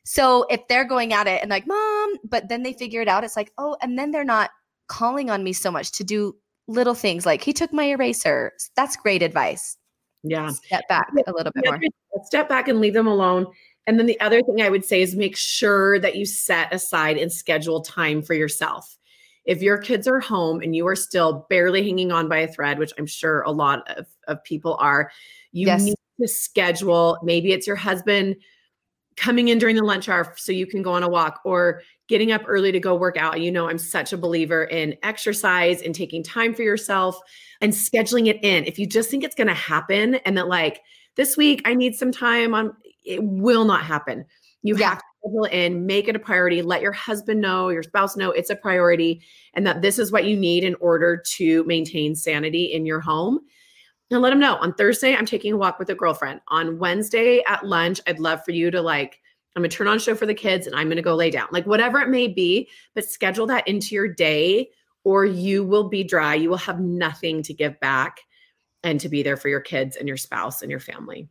[0.05, 3.25] So if they're going at it and like, "Mom," but then they figure it out,
[3.25, 4.51] it's like, "Oh," and then they're not
[4.89, 6.37] calling on me so much to do
[6.69, 8.53] little things like he took my eraser.
[8.75, 9.77] That's great advice.
[10.23, 10.51] Yeah.
[10.51, 11.81] Step back a little bit more.
[12.25, 13.47] Step back and leave them alone.
[13.87, 17.17] And then the other thing I would say is make sure that you set aside
[17.19, 18.99] and schedule time for yourself.
[19.45, 22.81] If your kids are home and you are still barely hanging on by a thread,
[22.81, 25.13] which I'm sure a lot of, of people are,
[25.53, 25.85] you yes.
[25.85, 27.19] need to schedule.
[27.23, 28.37] Maybe it's your husband
[29.17, 32.33] coming in during the lunch hour so you can go on a walk or getting
[32.33, 33.41] up early to go work out.
[33.41, 37.19] You know, I'm such a believer in exercise and taking time for yourself
[37.61, 38.65] and scheduling it in.
[38.65, 40.83] If you just think it's going to happen and that like
[41.17, 44.25] this week I need some time on it will not happen.
[44.63, 44.91] You yeah.
[44.91, 48.31] have to schedule in, make it a priority, let your husband know, your spouse know
[48.31, 49.23] it's a priority
[49.55, 53.41] and that this is what you need in order to maintain sanity in your home.
[54.11, 56.41] And let them know on Thursday, I'm taking a walk with a girlfriend.
[56.49, 59.21] On Wednesday at lunch, I'd love for you to like
[59.57, 61.49] I'm to turn on show for the kids and I'm to go lay down.
[61.51, 64.69] Like whatever it may be, but schedule that into your day
[65.03, 66.35] or you will be dry.
[66.35, 68.21] You will have nothing to give back
[68.83, 71.29] and to be there for your kids and your spouse and your family.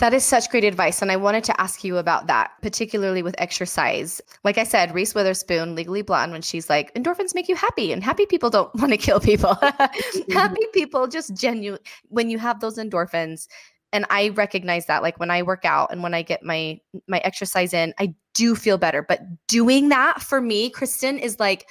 [0.00, 1.00] That is such great advice.
[1.02, 4.20] And I wanted to ask you about that, particularly with exercise.
[4.42, 8.02] Like I said, Reese Witherspoon, Legally Blonde, when she's like, endorphins make you happy, and
[8.02, 9.54] happy people don't want to kill people.
[10.32, 13.46] happy people just genuine, when you have those endorphins,
[13.92, 17.18] and I recognize that like when I work out and when I get my my
[17.18, 19.02] exercise in, I do feel better.
[19.02, 21.68] But doing that for me, Kristin, is like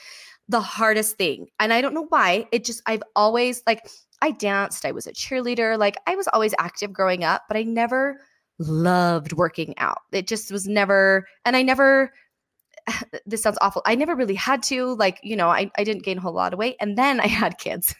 [0.47, 1.47] the hardest thing.
[1.59, 2.47] And I don't know why.
[2.53, 3.89] It just I've always like
[4.23, 7.63] I danced, I was a cheerleader, like I was always active growing up, but I
[7.63, 8.21] never
[8.57, 9.99] loved working out.
[10.13, 12.13] It just was never and I never
[13.25, 13.81] this sounds awful.
[13.85, 16.53] I never really had to like, you know, I, I didn't gain a whole lot
[16.53, 17.93] of weight and then I had kids.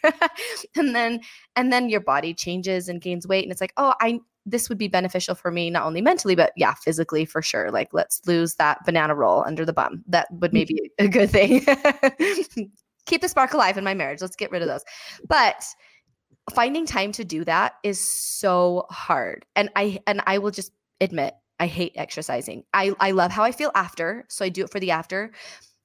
[0.77, 1.19] and then
[1.57, 4.77] and then your body changes and gains weight and it's like, "Oh, I this would
[4.77, 7.69] be beneficial for me not only mentally but yeah, physically for sure.
[7.69, 10.05] Like let's lose that banana roll under the bum.
[10.07, 10.57] That would mm-hmm.
[10.57, 11.65] maybe be a good thing.
[13.07, 14.21] Keep the spark alive in my marriage.
[14.21, 14.85] Let's get rid of those.
[15.27, 15.65] But
[16.51, 19.45] finding time to do that is so hard.
[19.55, 22.63] And I and I will just admit I hate exercising.
[22.73, 24.25] I, I love how I feel after.
[24.27, 25.31] So I do it for the after.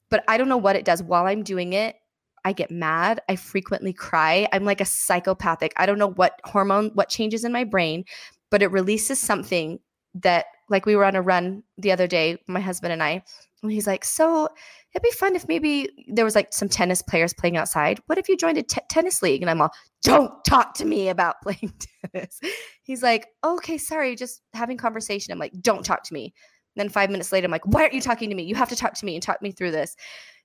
[0.09, 1.95] But I don't know what it does while I'm doing it.
[2.43, 3.21] I get mad.
[3.29, 4.47] I frequently cry.
[4.51, 5.73] I'm like a psychopathic.
[5.77, 8.05] I don't know what hormone, what changes in my brain,
[8.49, 9.79] but it releases something
[10.15, 13.23] that, like, we were on a run the other day, my husband and I,
[13.61, 14.47] and he's like, So
[14.93, 17.99] it'd be fun if maybe there was like some tennis players playing outside.
[18.07, 19.41] What if you joined a t- tennis league?
[19.41, 21.73] And I'm all, don't talk to me about playing
[22.13, 22.39] tennis.
[22.83, 25.31] He's like, okay, sorry, just having conversation.
[25.31, 26.33] I'm like, don't talk to me.
[26.75, 28.43] And then five minutes later, I'm like, why aren't you talking to me?
[28.43, 29.95] You have to talk to me and talk me through this.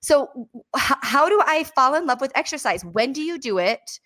[0.01, 0.27] So,
[0.75, 2.83] h- how do I fall in love with exercise?
[2.83, 3.99] When do you do it?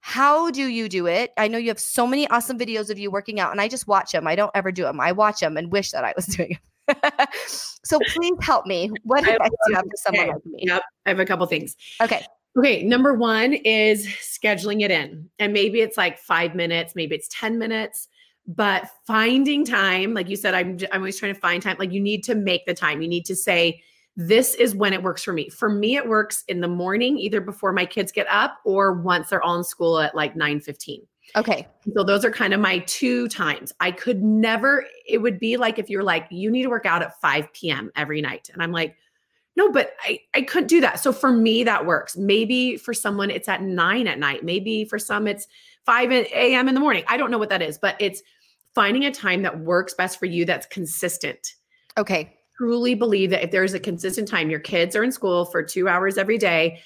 [0.00, 1.32] How do you do it?
[1.36, 3.86] I know you have so many awesome videos of you working out, and I just
[3.86, 4.26] watch them.
[4.26, 5.00] I don't ever do them.
[5.00, 7.10] I watch them and wish that I was doing them.
[7.46, 8.90] so please help me.
[9.04, 10.32] What advice do you have for someone okay.
[10.32, 10.58] like me?
[10.62, 11.76] Yep, I have a couple things.
[12.00, 12.24] Okay.
[12.56, 15.28] Okay, number one is scheduling it in.
[15.38, 18.08] And maybe it's like five minutes, maybe it's 10 minutes,
[18.48, 21.76] but finding time, like you said, I'm, I'm always trying to find time.
[21.78, 23.02] Like you need to make the time.
[23.02, 23.82] You need to say,
[24.18, 25.48] this is when it works for me.
[25.48, 29.30] For me, it works in the morning, either before my kids get up or once
[29.30, 31.06] they're all in school at like 9 15.
[31.36, 31.68] Okay.
[31.94, 33.72] So those are kind of my two times.
[33.78, 37.00] I could never, it would be like if you're like, you need to work out
[37.00, 37.92] at 5 p.m.
[37.94, 38.50] every night.
[38.52, 38.96] And I'm like,
[39.54, 40.98] no, but I, I couldn't do that.
[40.98, 42.16] So for me, that works.
[42.16, 44.42] Maybe for someone, it's at nine at night.
[44.42, 45.46] Maybe for some, it's
[45.86, 46.66] 5 a.m.
[46.66, 47.04] in the morning.
[47.06, 48.22] I don't know what that is, but it's
[48.74, 51.54] finding a time that works best for you that's consistent.
[51.96, 52.37] Okay.
[52.58, 55.88] Truly believe that if there's a consistent time, your kids are in school for two
[55.88, 56.80] hours every day,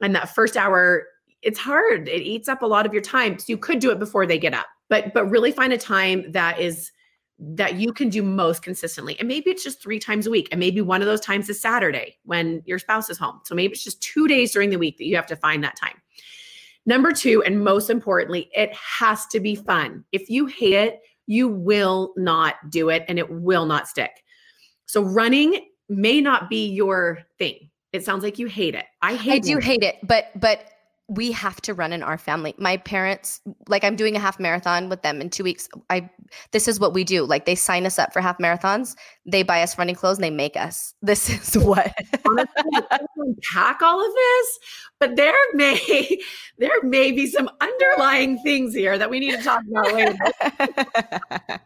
[0.00, 1.06] and that first hour
[1.42, 2.08] it's hard.
[2.08, 3.38] It eats up a lot of your time.
[3.38, 4.66] So you could do it before they get up.
[4.88, 6.90] But but really find a time that is
[7.38, 9.16] that you can do most consistently.
[9.18, 10.48] And maybe it's just 3 times a week.
[10.50, 13.40] And maybe one of those times is Saturday when your spouse is home.
[13.44, 15.76] So maybe it's just 2 days during the week that you have to find that
[15.76, 16.00] time.
[16.86, 20.04] Number 2 and most importantly, it has to be fun.
[20.12, 24.22] If you hate it, you will not do it and it will not stick.
[24.86, 27.70] So running may not be your thing.
[27.92, 28.84] It sounds like you hate it.
[29.02, 30.68] I hate I do hate it, but but
[31.08, 32.52] we have to run in our family.
[32.58, 35.68] My parents, like I'm doing a half marathon with them in two weeks.
[35.88, 36.10] I
[36.50, 37.24] this is what we do.
[37.24, 40.30] Like they sign us up for half marathons, they buy us running clothes, and they
[40.30, 40.94] make us.
[41.02, 41.94] This is what
[43.16, 44.58] unpack all of this,
[44.98, 46.20] but there may
[46.58, 50.16] there may be some underlying things here that we need to talk about later.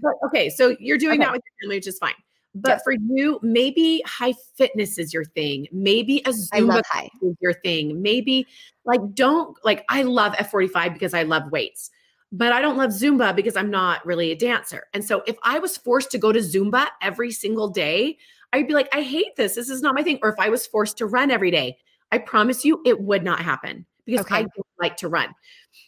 [0.00, 1.26] but okay, so you're doing okay.
[1.26, 2.14] that with your family, which is fine.
[2.54, 5.66] But for you, maybe high fitness is your thing.
[5.72, 6.82] Maybe a Zumba
[7.20, 8.00] is your thing.
[8.00, 8.46] Maybe
[8.84, 11.90] like don't like I love F45 because I love weights,
[12.30, 14.84] but I don't love Zumba because I'm not really a dancer.
[14.94, 18.18] And so if I was forced to go to Zumba every single day,
[18.52, 19.56] I'd be like, I hate this.
[19.56, 20.20] This is not my thing.
[20.22, 21.76] Or if I was forced to run every day,
[22.12, 24.36] I promise you it would not happen because okay.
[24.36, 25.34] I don't like to run.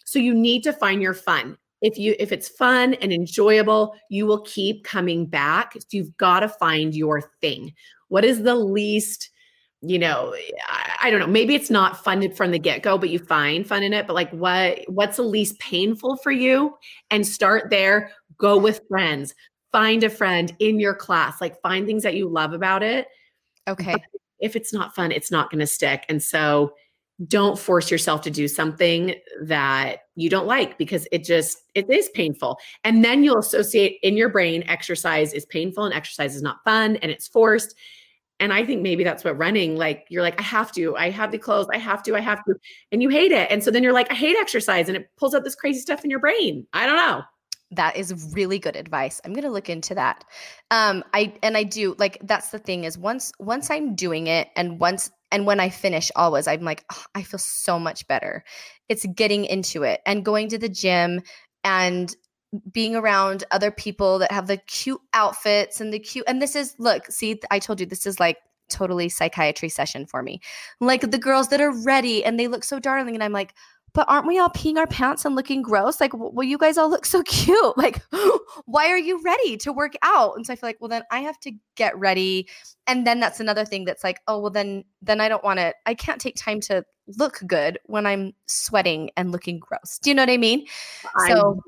[0.04, 4.26] So you need to find your fun if you if it's fun and enjoyable you
[4.26, 5.74] will keep coming back.
[5.74, 7.72] So you've got to find your thing.
[8.08, 9.30] What is the least
[9.82, 10.34] you know
[10.66, 13.82] I, I, don't know maybe it's not fun from the get-go but you find fun
[13.82, 16.74] in it but like what what's the least painful for you?
[17.10, 19.34] And start there go with friends
[19.70, 23.06] find a friend in your class like find things that you love about it.
[23.68, 23.92] Okay.
[23.92, 24.02] But
[24.40, 26.04] if it's not fun it's not going to stick.
[26.08, 26.74] And so
[27.28, 32.08] don't force yourself to do something that you don't like because it just it is
[32.10, 32.58] painful.
[32.84, 36.96] And then you'll associate in your brain exercise is painful and exercise is not fun
[36.96, 37.74] and it's forced.
[38.38, 41.32] And i think maybe that's what running like you're like i have to i have
[41.32, 42.54] the clothes i have to i have to
[42.92, 43.50] and you hate it.
[43.50, 46.04] And so then you're like i hate exercise and it pulls out this crazy stuff
[46.04, 46.66] in your brain.
[46.72, 47.22] I don't know
[47.72, 49.20] That is really good advice.
[49.24, 50.24] I'm going to look into that.
[50.70, 54.48] Um I and I do like that's the thing is once once I'm doing it
[54.56, 58.44] and once and when I finish always I'm like oh, I feel so much better.
[58.88, 61.22] It's getting into it and going to the gym
[61.64, 62.14] and
[62.72, 66.74] being around other people that have the cute outfits and the cute and this is
[66.78, 70.40] look see I told you this is like totally psychiatry session for me.
[70.80, 73.54] Like the girls that are ready and they look so darling and I'm like
[73.96, 76.02] but aren't we all peeing our pants and looking gross?
[76.02, 77.78] Like, well, you guys all look so cute.
[77.78, 78.02] Like,
[78.66, 80.36] why are you ready to work out?
[80.36, 82.46] And so I feel like, well, then I have to get ready.
[82.86, 85.72] And then that's another thing that's like, oh, well, then, then I don't want to,
[85.86, 86.84] I can't take time to
[87.16, 89.98] look good when I'm sweating and looking gross.
[90.02, 90.66] Do you know what I mean?
[91.26, 91.58] So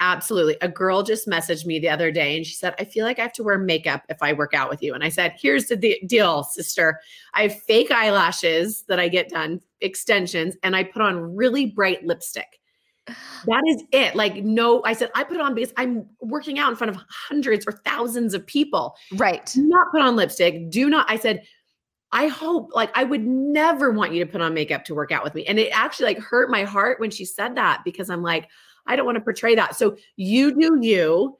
[0.00, 0.56] Absolutely.
[0.60, 3.22] A girl just messaged me the other day and she said, I feel like I
[3.22, 4.92] have to wear makeup if I work out with you.
[4.92, 7.00] And I said, Here's the de- deal, sister.
[7.32, 12.04] I have fake eyelashes that I get done, extensions, and I put on really bright
[12.04, 12.60] lipstick.
[13.46, 14.16] That is it.
[14.16, 17.00] Like, no, I said, I put it on because I'm working out in front of
[17.08, 18.96] hundreds or thousands of people.
[19.14, 19.46] Right.
[19.46, 20.68] Do not put on lipstick.
[20.68, 21.44] Do not, I said,
[22.10, 25.22] I hope like I would never want you to put on makeup to work out
[25.22, 25.44] with me.
[25.46, 28.48] And it actually like hurt my heart when she said that because I'm like,
[28.86, 29.76] I don't want to portray that.
[29.76, 31.38] So you do you,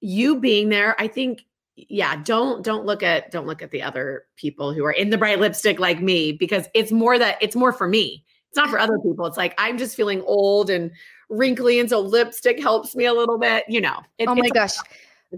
[0.00, 1.00] you being there.
[1.00, 1.44] I think,
[1.76, 5.18] yeah, don't don't look at don't look at the other people who are in the
[5.18, 8.24] bright lipstick like me because it's more that it's more for me.
[8.48, 9.26] It's not for other people.
[9.26, 10.90] It's like I'm just feeling old and
[11.28, 13.64] wrinkly, and so lipstick helps me a little bit.
[13.68, 14.00] You know.
[14.18, 14.74] It, oh my gosh.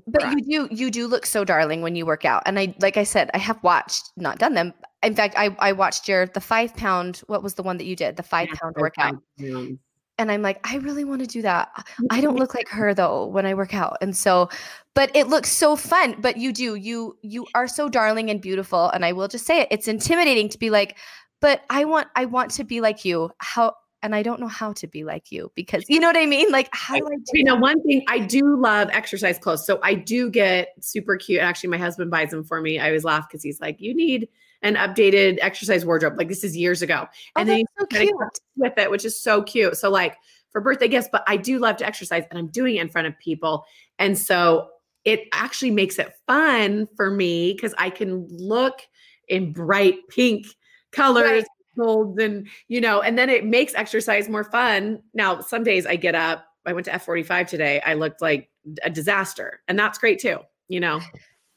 [0.06, 2.44] But you do you do look so darling when you work out.
[2.46, 4.72] And I like I said, I have watched, not done them.
[5.02, 7.96] In fact, I I watched your the five pound, what was the one that you
[7.96, 8.16] did?
[8.16, 9.16] The five yeah, pound workout.
[9.38, 9.78] Pounds
[10.20, 11.70] and I'm like, I really want to do that.
[12.10, 13.96] I don't look like her though when I work out.
[14.02, 14.50] And so,
[14.94, 16.20] but it looks so fun.
[16.20, 18.90] But you do, you you are so darling and beautiful.
[18.90, 20.98] And I will just say it, it's intimidating to be like,
[21.40, 23.30] but I want I want to be like you.
[23.38, 26.26] How and I don't know how to be like you because you know what I
[26.26, 26.50] mean?
[26.50, 29.64] Like how do I do You know, one thing I do love exercise clothes.
[29.64, 31.40] So I do get super cute.
[31.40, 32.78] Actually, my husband buys them for me.
[32.78, 34.28] I always laugh because he's like, you need
[34.62, 36.16] an updated exercise wardrobe.
[36.16, 37.06] Like this is years ago.
[37.36, 38.14] Oh, and then so cute.
[38.56, 39.76] with it, which is so cute.
[39.76, 40.16] So like
[40.52, 43.06] for birthday gifts, but I do love to exercise and I'm doing it in front
[43.06, 43.64] of people.
[43.98, 44.68] And so
[45.04, 48.80] it actually makes it fun for me because I can look
[49.28, 50.46] in bright pink
[50.92, 51.24] colors.
[51.30, 51.44] Right.
[51.78, 55.00] Golds and you know, and then it makes exercise more fun.
[55.14, 57.80] Now, some days I get up, I went to F45 today.
[57.86, 58.50] I looked like
[58.82, 61.00] a disaster, and that's great too, you know.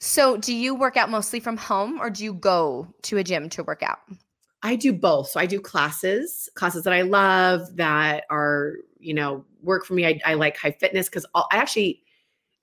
[0.05, 3.47] So, do you work out mostly from home or do you go to a gym
[3.51, 3.99] to work out?
[4.61, 5.29] I do both.
[5.29, 10.05] So, I do classes, classes that I love that are, you know, work for me.
[10.05, 12.03] I, I like high fitness because I actually,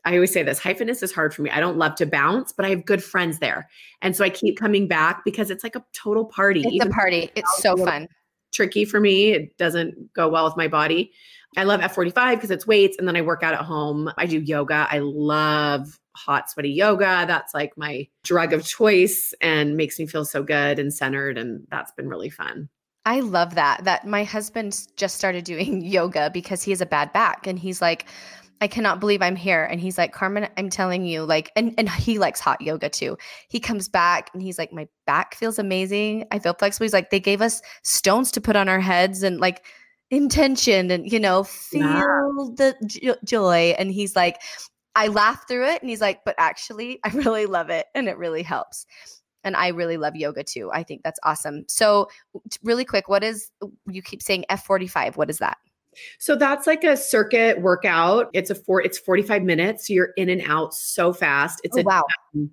[0.04, 1.48] I always say this high fitness is hard for me.
[1.48, 3.70] I don't love to bounce, but I have good friends there.
[4.02, 6.60] And so I keep coming back because it's like a total party.
[6.60, 7.30] It's Even a party.
[7.36, 8.06] It's so fun.
[8.52, 9.30] Tricky for me.
[9.30, 11.10] It doesn't go well with my body.
[11.56, 14.12] I love F45 because it's weights and then I work out at home.
[14.18, 14.86] I do yoga.
[14.90, 17.24] I love hot, sweaty yoga.
[17.26, 21.38] That's like my drug of choice and makes me feel so good and centered.
[21.38, 22.68] And that's been really fun.
[23.06, 23.84] I love that.
[23.84, 27.46] That my husband just started doing yoga because he has a bad back.
[27.46, 28.06] And he's like,
[28.62, 29.64] I cannot believe I'm here.
[29.64, 33.16] And he's like, Carmen, I'm telling you, like, and, and he likes hot yoga too.
[33.48, 36.26] He comes back and he's like, My back feels amazing.
[36.30, 36.84] I feel flexible.
[36.84, 39.64] He's like, they gave us stones to put on our heads and like
[40.10, 42.74] intention and, you know, feel yeah.
[42.74, 43.74] the joy.
[43.78, 44.42] And he's like,
[45.00, 48.18] I laugh through it and he's like, but actually, I really love it and it
[48.18, 48.86] really helps.
[49.42, 50.70] And I really love yoga too.
[50.70, 51.64] I think that's awesome.
[51.66, 52.08] So,
[52.62, 53.50] really quick, what is
[53.90, 55.16] you keep saying F45?
[55.16, 55.56] What is that?
[56.18, 58.28] So that's like a circuit workout.
[58.34, 59.88] It's a four, it's 45 minutes.
[59.88, 61.62] So you're in and out so fast.
[61.64, 62.02] It's oh, a wow.
[62.34, 62.50] Um,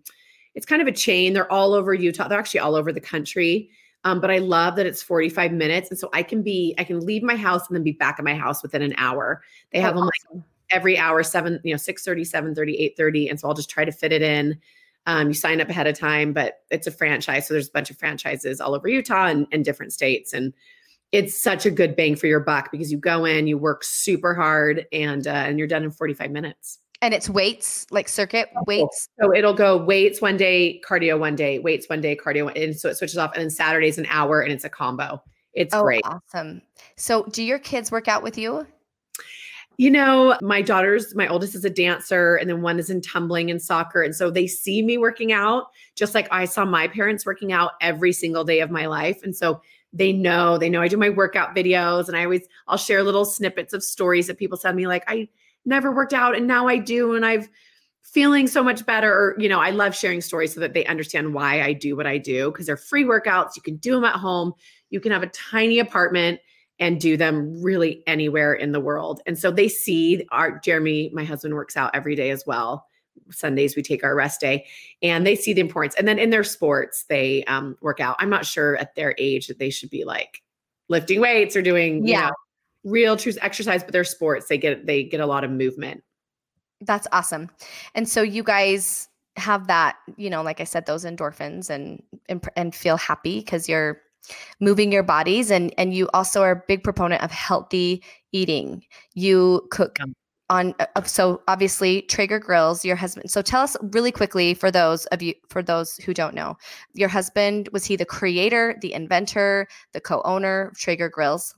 [0.56, 1.34] it's kind of a chain.
[1.34, 2.30] They're all over Utah.
[2.30, 3.70] They're actually all over the country.
[4.06, 5.90] Um, but I love that it's 45 minutes.
[5.90, 8.26] And so I can be, I can leave my house and then be back at
[8.26, 9.44] my house within an hour.
[9.74, 10.38] They have oh, them awesome.
[10.38, 13.30] like every hour, seven, you know, 6 30, 7 30, 8 30.
[13.30, 14.60] And so I'll just try to fit it in.
[15.06, 17.48] Um, you sign up ahead of time, but it's a franchise.
[17.48, 20.34] So there's a bunch of franchises all over Utah and, and different states.
[20.34, 20.54] And
[21.12, 24.34] it's such a good bang for your buck because you go in, you work super
[24.34, 26.80] hard, and uh, and you're done in 45 minutes.
[27.02, 29.08] And it's weights, like circuit weights.
[29.22, 32.90] So it'll go weights one day, cardio one day, weights one day, cardio, and so
[32.90, 33.32] it switches off.
[33.34, 35.22] And then Saturday's an hour, and it's a combo.
[35.54, 36.02] It's oh, great.
[36.04, 36.62] Awesome.
[36.98, 38.68] So, do your kids work out with you?
[39.80, 43.52] You know, my daughters, my oldest is a dancer, and then one is in tumbling
[43.52, 44.02] and soccer.
[44.02, 47.74] And so they see me working out just like I saw my parents working out
[47.80, 49.22] every single day of my life.
[49.22, 49.62] And so
[49.94, 53.24] they know, they know I do my workout videos, and I always, I'll share little
[53.24, 55.30] snippets of stories that people send me, like, I
[55.64, 57.16] never worked out and now I do.
[57.16, 57.48] And I've,
[58.14, 61.34] feeling so much better or you know i love sharing stories so that they understand
[61.34, 64.16] why i do what i do because they're free workouts you can do them at
[64.16, 64.54] home
[64.90, 66.40] you can have a tiny apartment
[66.80, 69.22] and do them really anywhere in the world.
[69.26, 72.86] And so they see our Jeremy, my husband works out every day as well.
[73.32, 74.68] Sundays we take our rest day
[75.02, 75.96] and they see the importance.
[75.96, 78.16] And then in their sports, they um, work out.
[78.20, 80.44] I'm not sure at their age that they should be like
[80.88, 82.28] lifting weights or doing yeah.
[82.28, 82.34] Know,
[82.84, 86.04] real true exercise, but their sports, they get they get a lot of movement.
[86.82, 87.50] That's awesome.
[87.96, 92.48] And so you guys have that, you know, like I said, those endorphins and and,
[92.56, 94.02] and feel happy because you're
[94.60, 98.84] moving your bodies and and you also are a big proponent of healthy eating.
[99.14, 100.00] You cook
[100.50, 103.30] on uh, so obviously Traeger grills your husband.
[103.30, 106.58] So tell us really quickly for those of you for those who don't know.
[106.94, 111.54] Your husband was he the creator, the inventor, the co-owner of Traeger grills?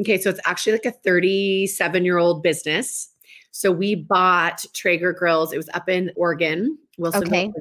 [0.00, 3.10] Okay, so it's actually like a 37 year old business.
[3.52, 5.52] So we bought Traeger grills.
[5.52, 7.24] It was up in Oregon, Wilson.
[7.28, 7.52] Okay.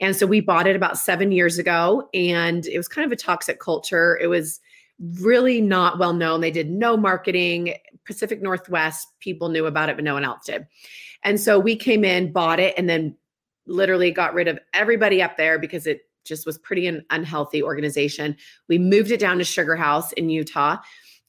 [0.00, 3.16] And so we bought it about seven years ago, and it was kind of a
[3.16, 4.18] toxic culture.
[4.20, 4.60] It was
[5.20, 6.40] really not well known.
[6.40, 7.74] They did no marketing.
[8.04, 10.66] Pacific Northwest people knew about it, but no one else did.
[11.24, 13.16] And so we came in, bought it, and then
[13.66, 18.36] literally got rid of everybody up there because it just was pretty an unhealthy organization.
[18.68, 20.78] We moved it down to Sugar House in Utah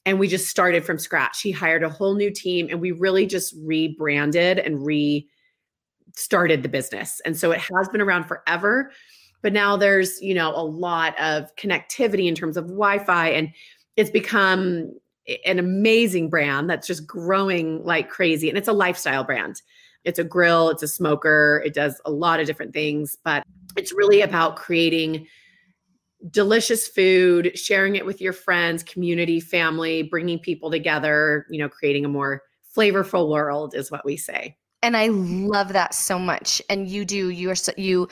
[0.06, 1.40] and we just started from scratch.
[1.40, 5.28] He hired a whole new team and we really just rebranded and re
[6.14, 7.20] started the business.
[7.24, 8.90] And so it has been around forever,
[9.42, 13.52] but now there's, you know, a lot of connectivity in terms of Wi-Fi and
[13.96, 14.92] it's become
[15.46, 19.62] an amazing brand that's just growing like crazy and it's a lifestyle brand.
[20.04, 23.42] It's a grill, it's a smoker, it does a lot of different things, but
[23.76, 25.26] it's really about creating
[26.30, 32.04] delicious food, sharing it with your friends, community, family, bringing people together, you know, creating
[32.04, 32.42] a more
[32.76, 34.56] flavorful world is what we say.
[34.84, 36.60] And I love that so much.
[36.68, 38.06] And you do, you are so, you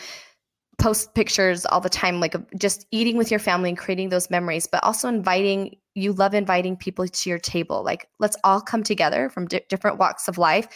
[0.79, 4.67] post pictures all the time, like just eating with your family and creating those memories,
[4.67, 7.85] but also inviting, you love inviting people to your table.
[7.85, 10.67] Like, let's all come together from di- different walks of life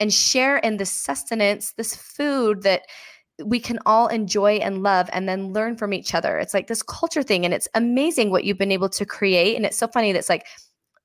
[0.00, 2.82] and share in this sustenance, this food that
[3.44, 6.36] we can all enjoy and love and then learn from each other.
[6.38, 7.44] It's like this culture thing.
[7.44, 9.54] And it's amazing what you've been able to create.
[9.54, 10.46] And it's so funny that's like,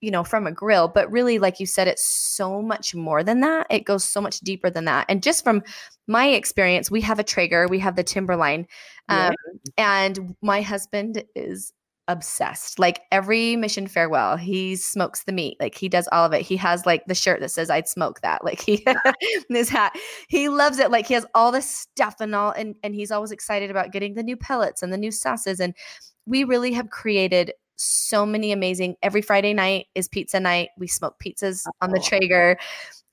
[0.01, 3.41] you know, from a grill, but really, like you said, it's so much more than
[3.41, 3.67] that.
[3.69, 5.05] It goes so much deeper than that.
[5.09, 5.63] And just from
[6.07, 8.67] my experience, we have a Traeger, we have the Timberline,
[9.09, 9.33] um,
[9.77, 10.05] yeah.
[10.05, 11.73] and my husband is
[12.09, 12.79] obsessed.
[12.79, 15.57] Like every mission farewell, he smokes the meat.
[15.59, 16.41] Like he does all of it.
[16.41, 18.43] He has like the shirt that says I'd smoke that.
[18.43, 18.83] Like he
[19.49, 19.95] his hat.
[20.27, 20.91] He loves it.
[20.91, 24.15] Like he has all this stuff and all and and he's always excited about getting
[24.15, 25.75] the new pellets and the new sauces and
[26.25, 30.69] we really have created so many amazing every Friday night is pizza night.
[30.77, 32.03] We smoke pizzas on the oh.
[32.03, 32.57] Traeger.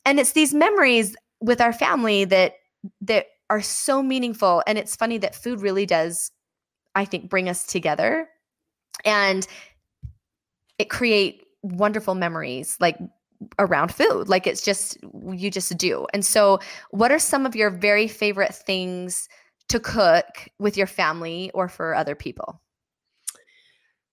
[0.04, 2.54] And it's these memories with our family that
[3.00, 4.62] that are so meaningful.
[4.66, 6.30] And it's funny that food really does
[6.94, 8.28] I think bring us together.
[9.04, 9.46] And
[10.78, 12.98] it create wonderful memories like
[13.58, 14.96] around food like it's just
[15.32, 16.06] you just do.
[16.12, 16.58] And so
[16.90, 19.28] what are some of your very favorite things
[19.68, 22.60] to cook with your family or for other people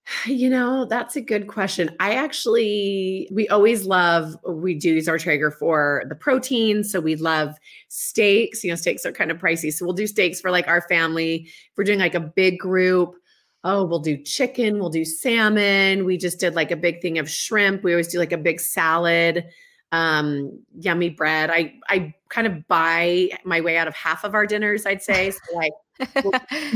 [0.25, 1.95] you know, that's a good question.
[1.99, 6.83] I actually, we always love, we do use our Traeger for the protein.
[6.83, 7.55] So we love
[7.87, 8.63] steaks.
[8.63, 9.71] You know, steaks are kind of pricey.
[9.71, 11.47] So we'll do steaks for like our family.
[11.47, 13.15] If we're doing like a big group,
[13.63, 16.05] oh, we'll do chicken, we'll do salmon.
[16.05, 17.83] We just did like a big thing of shrimp.
[17.83, 19.45] We always do like a big salad,
[19.93, 21.49] um, yummy bread.
[21.49, 25.31] I I kind of buy my way out of half of our dinners, I'd say.
[25.31, 25.71] So like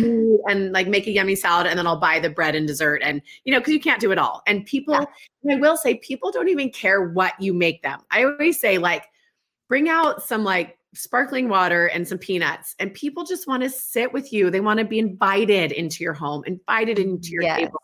[0.47, 3.21] and like make a yummy salad and then I'll buy the bread and dessert and
[3.45, 5.53] you know because you can't do it all and people yeah.
[5.53, 9.05] I will say people don't even care what you make them I always say like
[9.67, 14.11] bring out some like sparkling water and some peanuts and people just want to sit
[14.13, 17.59] with you they want to be invited into your home invited into your yes.
[17.59, 17.81] table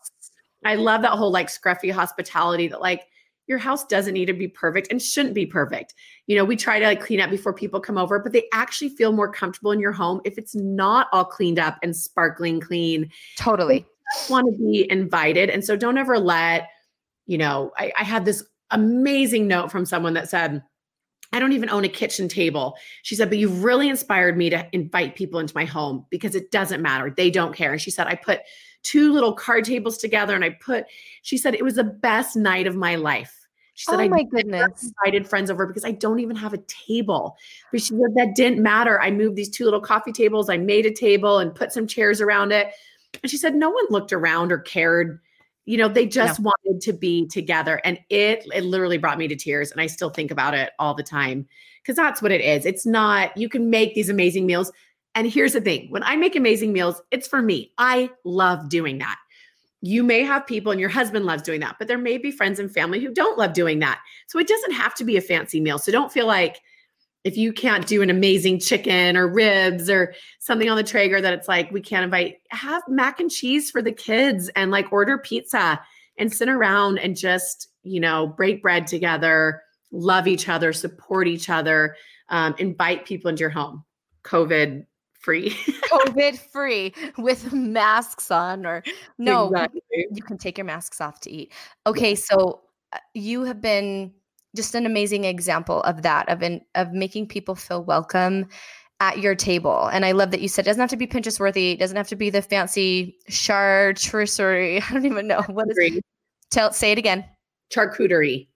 [0.64, 3.02] i love that whole like scruffy hospitality that like
[3.46, 5.94] your house doesn't need to be perfect and shouldn't be perfect
[6.26, 8.88] you know we try to like clean up before people come over but they actually
[8.88, 13.10] feel more comfortable in your home if it's not all cleaned up and sparkling clean
[13.36, 13.86] totally
[14.28, 16.68] want to be invited and so don't ever let
[17.26, 20.62] you know I, I had this amazing note from someone that said
[21.34, 22.76] I don't even own a kitchen table.
[23.02, 26.52] She said, but you've really inspired me to invite people into my home because it
[26.52, 27.12] doesn't matter.
[27.14, 27.72] They don't care.
[27.72, 28.42] And she said, I put
[28.84, 30.84] two little card tables together and I put,
[31.22, 33.40] she said, it was the best night of my life.
[33.74, 34.92] She said, oh my I goodness.
[35.04, 37.36] invited friends over because I don't even have a table.
[37.72, 39.00] But she said, that didn't matter.
[39.00, 40.48] I moved these two little coffee tables.
[40.48, 42.68] I made a table and put some chairs around it.
[43.20, 45.18] And she said, no one looked around or cared
[45.66, 49.36] you know they just wanted to be together and it it literally brought me to
[49.36, 51.46] tears and i still think about it all the time
[51.82, 54.70] because that's what it is it's not you can make these amazing meals
[55.14, 58.98] and here's the thing when i make amazing meals it's for me i love doing
[58.98, 59.16] that
[59.86, 62.58] you may have people and your husband loves doing that, but there may be friends
[62.58, 64.00] and family who don't love doing that.
[64.28, 65.78] So it doesn't have to be a fancy meal.
[65.78, 66.62] So don't feel like
[67.22, 71.34] if you can't do an amazing chicken or ribs or something on the Traeger that
[71.34, 75.18] it's like we can't invite, have mac and cheese for the kids and like order
[75.18, 75.78] pizza
[76.16, 79.62] and sit around and just, you know, break bread together,
[79.92, 81.94] love each other, support each other,
[82.30, 83.84] um, invite people into your home.
[84.22, 84.86] COVID
[85.24, 85.50] free.
[85.90, 88.82] COVID free with masks on, or
[89.18, 89.80] no, Exactly.
[90.12, 91.52] you can take your masks off to eat.
[91.86, 92.60] Okay, so
[92.92, 94.12] uh, you have been
[94.54, 98.46] just an amazing example of that, of an, of making people feel welcome
[99.00, 99.86] at your table.
[99.86, 101.72] And I love that you said it doesn't have to be Pinterest worthy.
[101.72, 104.82] It doesn't have to be the fancy charcuterie.
[104.88, 106.00] I don't even know what is.
[106.50, 107.24] Tell say it again.
[107.72, 108.48] Charcuterie.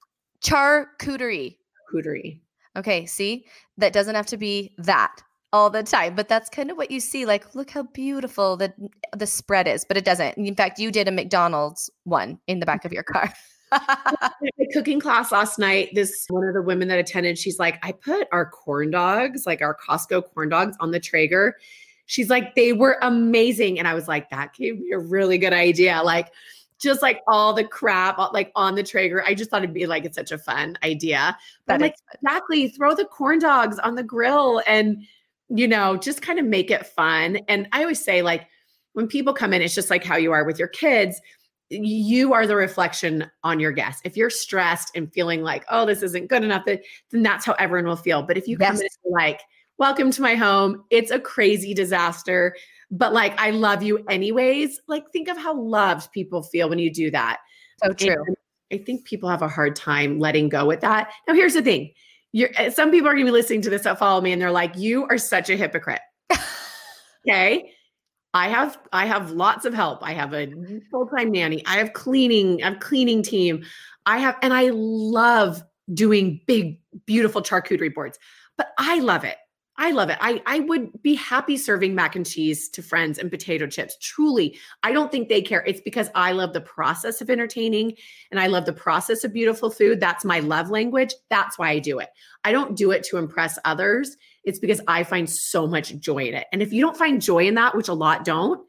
[0.45, 1.57] Charcuterie.
[1.93, 2.41] Charcuterie.
[2.77, 3.47] Okay, see?
[3.79, 5.17] That doesn't have to be that
[5.53, 8.73] all the time, but that's kind of what you see like look how beautiful the
[9.17, 10.37] the spread is, but it doesn't.
[10.37, 13.33] In fact, you did a McDonald's one in the back of your car.
[13.73, 17.93] A cooking class last night, this one of the women that attended, she's like, I
[17.93, 21.57] put our corn dogs, like our Costco corn dogs, on the Traeger.
[22.07, 23.79] She's like, they were amazing.
[23.79, 26.01] And I was like, that gave me a really good idea.
[26.03, 26.33] Like,
[26.79, 29.25] just like all the crap like on the Traeger.
[29.25, 31.37] I just thought it'd be like it's such a fun idea.
[31.67, 32.19] But like, fun.
[32.23, 35.05] exactly, throw the corn dogs on the grill and
[35.49, 37.39] you know, just kind of make it fun.
[37.49, 38.47] And I always say, like,
[38.93, 41.21] when people come in, it's just like how you are with your kids
[41.71, 44.01] you are the reflection on your guests.
[44.05, 47.87] If you're stressed and feeling like, oh, this isn't good enough, then that's how everyone
[47.87, 48.23] will feel.
[48.23, 49.43] But if you come in like,
[49.77, 52.57] welcome to my home, it's a crazy disaster,
[52.91, 54.81] but like I love you anyways.
[54.89, 57.39] Like think of how loved people feel when you do that.
[57.85, 58.25] so true.
[58.27, 58.37] And
[58.73, 61.13] I think people have a hard time letting go with that.
[61.27, 61.93] Now, here's the thing.
[62.33, 64.51] You're uh, some people are gonna be listening to this that follow me and they're
[64.51, 66.01] like, you are such a hypocrite.
[67.29, 67.73] Okay.
[68.33, 69.99] I have I have lots of help.
[70.03, 70.53] I have a
[70.91, 71.63] full-time nanny.
[71.67, 73.65] I have cleaning, I have cleaning team.
[74.07, 75.63] I have and I love
[75.93, 78.19] doing big beautiful charcuterie boards.
[78.57, 79.37] But I love it.
[79.81, 80.19] I love it.
[80.21, 83.97] I I would be happy serving mac and cheese to friends and potato chips.
[84.01, 84.59] Truly.
[84.83, 85.65] I don't think they care.
[85.67, 87.95] It's because I love the process of entertaining
[88.33, 90.01] and I love the process of beautiful food.
[90.01, 91.15] That's my love language.
[91.31, 92.09] That's why I do it.
[92.43, 94.17] I don't do it to impress others.
[94.43, 96.49] It's because I find so much joy in it.
[96.53, 98.61] And if you don't find joy in that, which a lot don't,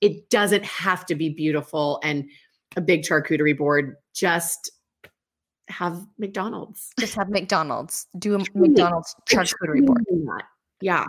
[0.00, 2.28] it doesn't have to be beautiful and
[2.74, 3.94] a big charcuterie board.
[4.14, 4.72] Just
[5.68, 6.90] have McDonald's.
[6.98, 8.06] Just have McDonald's.
[8.18, 10.04] Do a McDonald's charcuterie board.
[10.80, 11.06] Yeah.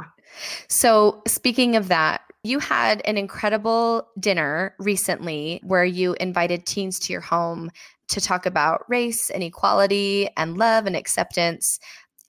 [0.68, 7.14] So, speaking of that, you had an incredible dinner recently where you invited teens to
[7.14, 7.72] your home
[8.10, 11.80] to talk about race and equality and love and acceptance.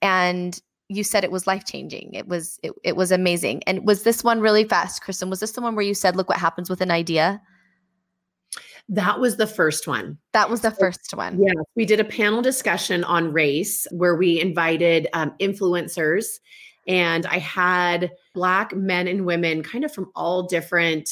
[0.01, 0.59] And
[0.89, 2.13] you said it was life changing.
[2.13, 3.63] It was it, it was amazing.
[3.65, 5.29] And was this one really fast, Kristin?
[5.29, 7.41] Was this the one where you said, "Look what happens with an idea"?
[8.89, 10.17] That was the first one.
[10.33, 11.39] That was the first one.
[11.39, 16.25] Yeah, we did a panel discussion on race where we invited um, influencers,
[16.89, 21.07] and I had Black men and women kind of from all different,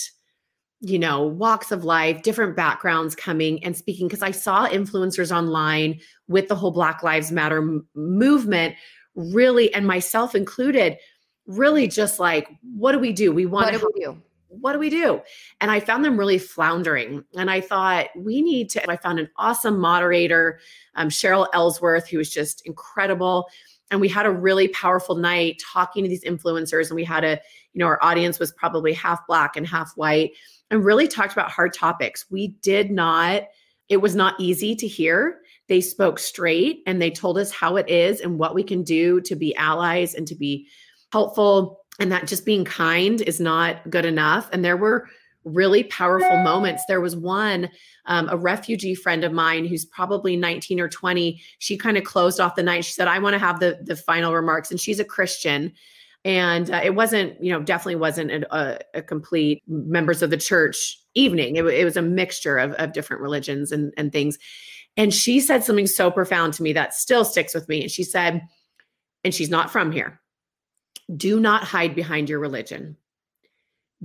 [0.82, 4.08] you know, walks of life, different backgrounds coming and speaking.
[4.08, 8.74] Because I saw influencers online with the whole Black Lives Matter m- movement,
[9.14, 10.98] really, and myself included,
[11.46, 13.32] really just like, what do we do?
[13.32, 14.22] We want to we do?
[14.50, 15.22] what do we do?
[15.62, 17.24] And I found them really floundering.
[17.36, 18.90] And I thought, we need to.
[18.90, 20.60] I found an awesome moderator,
[20.96, 23.48] um, Cheryl Ellsworth, who was just incredible.
[23.92, 26.88] And we had a really powerful night talking to these influencers.
[26.88, 27.40] And we had a,
[27.74, 30.32] you know, our audience was probably half black and half white
[30.70, 32.26] and really talked about hard topics.
[32.30, 33.44] We did not,
[33.88, 35.40] it was not easy to hear.
[35.70, 39.22] They spoke straight and they told us how it is and what we can do
[39.22, 40.68] to be allies and to be
[41.12, 44.50] helpful and that just being kind is not good enough.
[44.52, 45.08] And there were
[45.48, 46.84] really powerful moments.
[46.88, 47.70] There was one,
[48.06, 51.42] um, a refugee friend of mine who's probably 19 or 20.
[51.60, 52.86] She kind of closed off the night.
[52.86, 54.72] She said, I want to have the, the final remarks.
[54.72, 55.74] And she's a Christian.
[56.26, 60.38] And uh, it wasn't, you know, definitely wasn't a, a, a complete members of the
[60.38, 61.56] church evening.
[61.56, 64.38] It, it was a mixture of, of different religions and, and things.
[64.98, 67.82] And she said something so profound to me that still sticks with me.
[67.82, 68.42] And she said,
[69.24, 70.20] and she's not from here
[71.16, 72.98] do not hide behind your religion.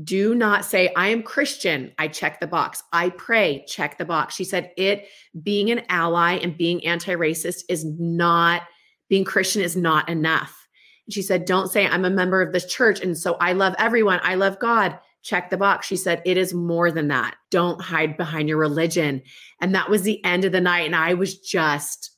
[0.03, 1.93] Do not say, I am Christian.
[1.99, 2.83] I check the box.
[2.93, 4.35] I pray, check the box.
[4.35, 5.07] She said, it
[5.43, 8.63] being an ally and being anti racist is not,
[9.09, 10.67] being Christian is not enough.
[11.07, 13.01] And she said, don't say, I'm a member of this church.
[13.01, 14.21] And so I love everyone.
[14.23, 14.99] I love God.
[15.23, 15.87] Check the box.
[15.87, 17.37] She said, it is more than that.
[17.51, 19.23] Don't hide behind your religion.
[19.61, 20.87] And that was the end of the night.
[20.87, 22.13] And I was just,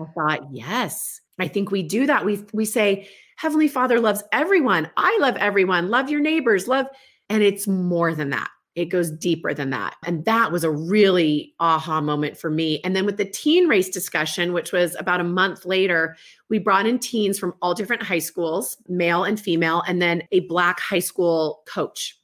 [0.00, 2.24] I thought, yes, I think we do that.
[2.24, 4.90] We, we say, Heavenly Father loves everyone.
[4.96, 5.88] I love everyone.
[5.88, 6.68] Love your neighbors.
[6.68, 6.86] Love.
[7.28, 8.50] And it's more than that.
[8.74, 9.94] it goes deeper than that.
[10.04, 12.80] And that was a really aha moment for me.
[12.82, 16.16] And then with the teen race discussion, which was about a month later,
[16.48, 20.40] we brought in teens from all different high schools, male and female, and then a
[20.40, 22.18] black high school coach.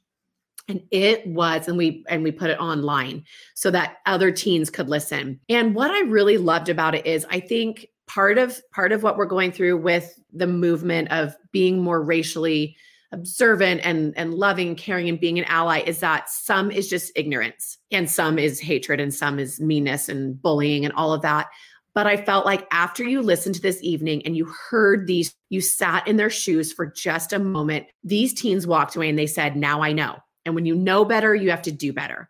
[0.67, 4.89] And it was, and we and we put it online so that other teens could
[4.89, 5.39] listen.
[5.49, 9.15] And what I really loved about it is I think part of part of what
[9.15, 12.75] we're going through with the movement of being more racially
[13.13, 17.11] observant and and loving and caring and being an ally is that some is just
[17.15, 21.47] ignorance and some is hatred and some is meanness and bullying and all of that.
[21.93, 25.61] But i felt like after you listened to this evening and you heard these you
[25.61, 29.55] sat in their shoes for just a moment these teens walked away and they said
[29.55, 30.17] now i know.
[30.45, 32.29] And when you know better you have to do better.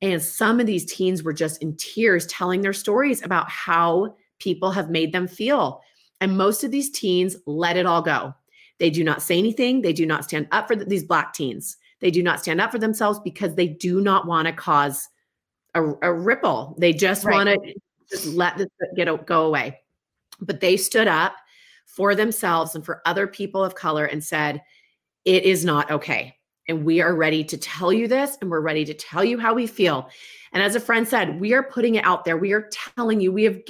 [0.00, 4.70] And some of these teens were just in tears telling their stories about how people
[4.70, 5.80] have made them feel
[6.20, 8.34] and most of these teens let it all go
[8.78, 9.82] they do not say anything.
[9.82, 11.76] They do not stand up for the, these black teens.
[12.00, 15.08] They do not stand up for themselves because they do not want to cause
[15.74, 16.76] a, a, ripple.
[16.78, 17.34] They just right.
[17.34, 17.74] want to
[18.08, 19.80] just let this get go away.
[20.40, 21.34] But they stood up
[21.86, 24.62] for themselves and for other people of color and said,
[25.24, 26.36] "It is not okay."
[26.68, 29.54] And we are ready to tell you this, and we're ready to tell you how
[29.54, 30.08] we feel.
[30.52, 32.36] And as a friend said, we are putting it out there.
[32.36, 33.32] We are telling you.
[33.32, 33.60] We have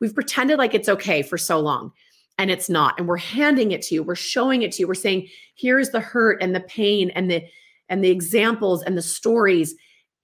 [0.00, 1.92] we've pretended like it's okay for so long
[2.38, 2.94] and it's not.
[2.98, 4.02] And we're handing it to you.
[4.02, 4.88] We're showing it to you.
[4.88, 7.44] We're saying here's the hurt and the pain and the
[7.88, 9.74] and the examples and the stories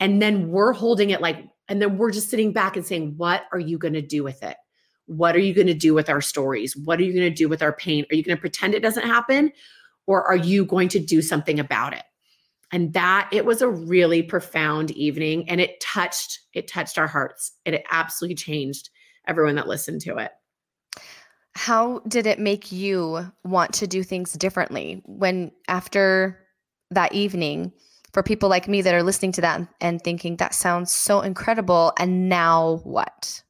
[0.00, 3.44] and then we're holding it like and then we're just sitting back and saying what
[3.52, 4.56] are you going to do with it?
[5.06, 6.76] What are you going to do with our stories?
[6.76, 8.06] What are you going to do with our pain?
[8.10, 9.52] Are you going to pretend it doesn't happen
[10.06, 12.04] or are you going to do something about it
[12.72, 17.52] and that it was a really profound evening and it touched it touched our hearts
[17.64, 18.90] and it absolutely changed
[19.26, 20.32] everyone that listened to it.
[21.54, 26.40] How did it make you want to do things differently when after
[26.90, 27.72] that evening
[28.12, 31.92] for people like me that are listening to that and thinking that sounds so incredible
[31.98, 33.42] and now what?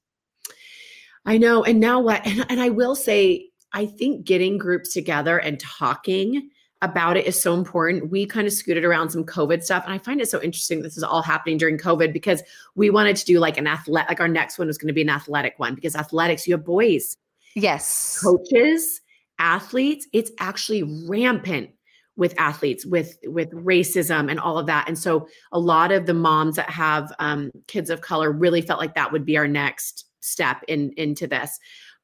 [1.27, 2.27] I know and now what?
[2.27, 6.51] And, and i will say i think getting groups together and talking
[6.85, 8.11] about it is so important.
[8.11, 9.85] We kind of scooted around some COVID stuff.
[9.85, 10.83] And I find it so interesting.
[10.83, 12.43] This is all happening during COVID because
[12.75, 15.03] we wanted to do like an athletic, like our next one was going to be
[15.03, 17.17] an athletic one because athletics, you have boys
[17.55, 18.21] Yes.
[18.21, 19.01] Coaches,
[19.39, 21.71] athletes, it's actually rampant
[22.17, 26.15] with athletes with with racism and all of that and so a lot of the
[26.15, 30.05] moms that have um, kids of color really felt like that would be our next
[30.21, 31.59] step in into this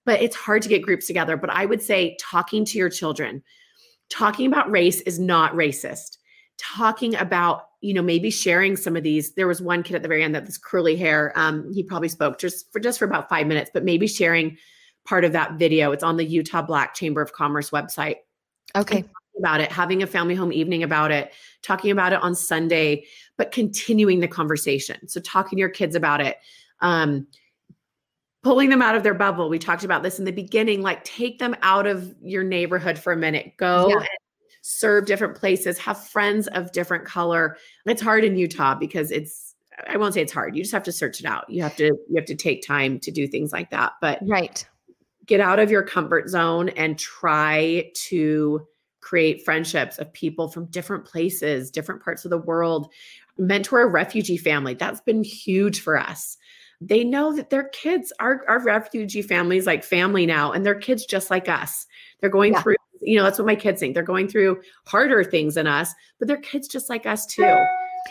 [0.05, 3.41] but it's hard to get groups together but i would say talking to your children
[4.11, 6.19] talking about race is not racist
[6.59, 10.09] talking about you know maybe sharing some of these there was one kid at the
[10.09, 13.29] very end that this curly hair um, he probably spoke just for just for about
[13.29, 14.57] five minutes but maybe sharing
[15.05, 15.93] part of that video.
[15.93, 18.17] It's on the Utah Black Chamber of Commerce website.
[18.77, 19.05] Okay.
[19.39, 21.33] About it, having a family home evening about it,
[21.63, 23.05] talking about it on Sunday,
[23.39, 25.09] but continuing the conversation.
[25.09, 26.37] So, talking to your kids about it,
[26.81, 27.27] um,
[28.43, 29.49] pulling them out of their bubble.
[29.49, 33.13] We talked about this in the beginning like, take them out of your neighborhood for
[33.13, 33.97] a minute, go yeah.
[33.97, 34.09] and
[34.63, 37.57] serve different places, have friends of different color.
[37.87, 39.55] It's hard in Utah because it's,
[39.87, 40.57] I won't say it's hard.
[40.57, 41.49] You just have to search it out.
[41.49, 43.93] You have to you have to take time to do things like that.
[44.03, 44.67] But right
[45.31, 48.67] get out of your comfort zone and try to
[49.01, 52.93] create friendships of people from different places, different parts of the world.
[53.39, 54.75] Mentor a refugee family.
[54.75, 56.37] That's been huge for us.
[56.81, 61.05] They know that their kids, our, our refugee families like family now, and their kids
[61.05, 61.87] just like us.
[62.21, 62.63] They're going yeah.
[62.63, 63.95] through, you know, that's what my kids think.
[63.95, 67.65] They're going through harder things than us, but they're kids just like us too.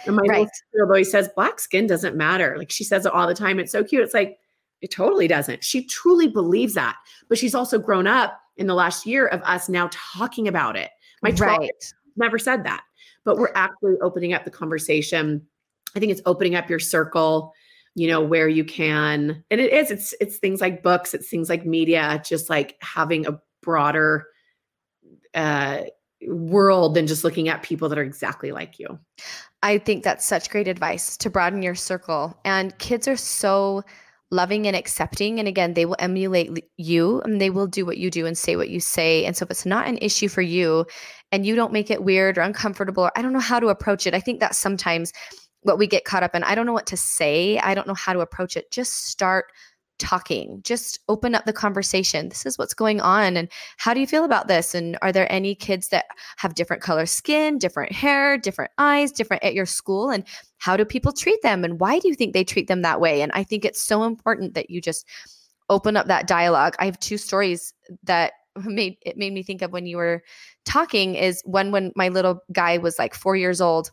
[0.06, 0.48] And my right.
[0.74, 2.56] little always says, black skin doesn't matter.
[2.58, 3.60] Like she says it all the time.
[3.60, 4.04] It's so cute.
[4.04, 4.38] It's like,
[4.82, 5.64] it totally doesn't.
[5.64, 6.96] She truly believes that.
[7.28, 10.92] But she's also grown up in the last year of us now talking about it.
[11.22, 11.72] My 12 right.
[12.16, 12.84] never said that,
[13.26, 15.46] but we're actually opening up the conversation.
[15.96, 17.54] I think it's opening up your circle,
[18.00, 19.44] you know, where you can.
[19.52, 23.28] And it is, it's it's things like books, it's things like media, just like having
[23.28, 24.26] a broader
[25.34, 25.82] uh
[26.26, 28.98] world than just looking at people that are exactly like you.
[29.64, 32.40] I think that's such great advice to broaden your circle.
[32.46, 33.84] And kids are so
[34.32, 35.40] loving and accepting.
[35.40, 38.56] And again, they will emulate you and they will do what you do and say
[38.56, 39.26] what you say.
[39.26, 40.86] And so if it's not an issue for you
[41.32, 44.08] and you don't make it weird or uncomfortable, or I don't know how to approach
[44.08, 44.14] it.
[44.14, 45.12] I think that sometimes
[45.62, 46.44] what we get caught up in.
[46.44, 47.60] I don't know what to say.
[47.60, 48.72] I don't know how to approach it.
[48.72, 49.46] Just start
[50.00, 50.62] talking.
[50.64, 52.30] Just open up the conversation.
[52.30, 54.74] This is what's going on and how do you feel about this?
[54.74, 56.06] And are there any kids that
[56.38, 60.10] have different color skin different hair different eyes different at your school?
[60.10, 60.24] And
[60.58, 61.64] how do people treat them?
[61.64, 63.22] And why do you think they treat them that way?
[63.22, 65.06] And i think it's so important that you just
[65.70, 66.76] open up that dialogue.
[66.80, 68.34] I have two stories that
[68.64, 70.24] made it made me think of when you were
[70.66, 73.92] talking is one when my little guy was like 4 years old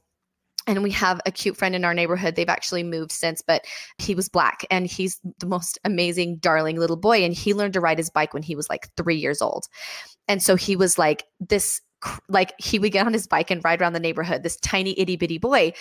[0.67, 2.35] and we have a cute friend in our neighborhood.
[2.35, 3.65] They've actually moved since, but
[3.99, 7.25] he was black and he's the most amazing, darling little boy.
[7.25, 9.67] And he learned to ride his bike when he was like three years old.
[10.29, 11.81] And so he was like this,
[12.29, 15.17] like he would get on his bike and ride around the neighborhood, this tiny itty
[15.17, 15.73] bitty boy.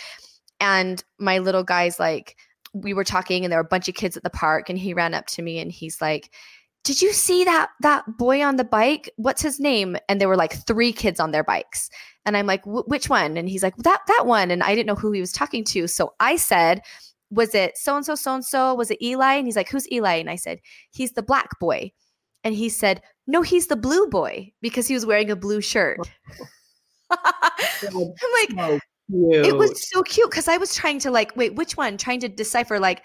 [0.59, 2.37] And my little guy's like,
[2.73, 4.93] we were talking and there were a bunch of kids at the park and he
[4.93, 6.31] ran up to me and he's like,
[6.85, 9.09] did you see that that boy on the bike?
[9.17, 9.97] What's his name?
[10.07, 11.89] And there were like three kids on their bikes.
[12.25, 13.37] And i'm like which one?
[13.37, 14.51] And he's like that that one.
[14.51, 15.87] And i didn't know who he was talking to.
[15.87, 16.81] So i said
[17.31, 19.33] was it so and so so and so was it eli?
[19.33, 20.13] And he's like who's eli?
[20.13, 20.59] And i said
[20.91, 21.91] he's the black boy.
[22.43, 25.99] And he said no he's the blue boy because he was wearing a blue shirt.
[27.09, 28.13] I'm
[28.59, 31.97] like it was so cute because i was trying to like wait which one?
[31.97, 33.01] Trying to decipher like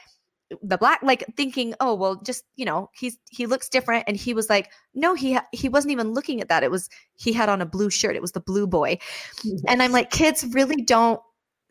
[0.62, 4.34] the black like thinking oh well just you know he's he looks different and he
[4.34, 7.60] was like no he he wasn't even looking at that it was he had on
[7.60, 8.98] a blue shirt it was the blue boy
[9.44, 9.62] yes.
[9.68, 11.20] and i'm like kids really don't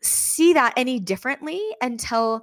[0.02, 2.42] see that any differently until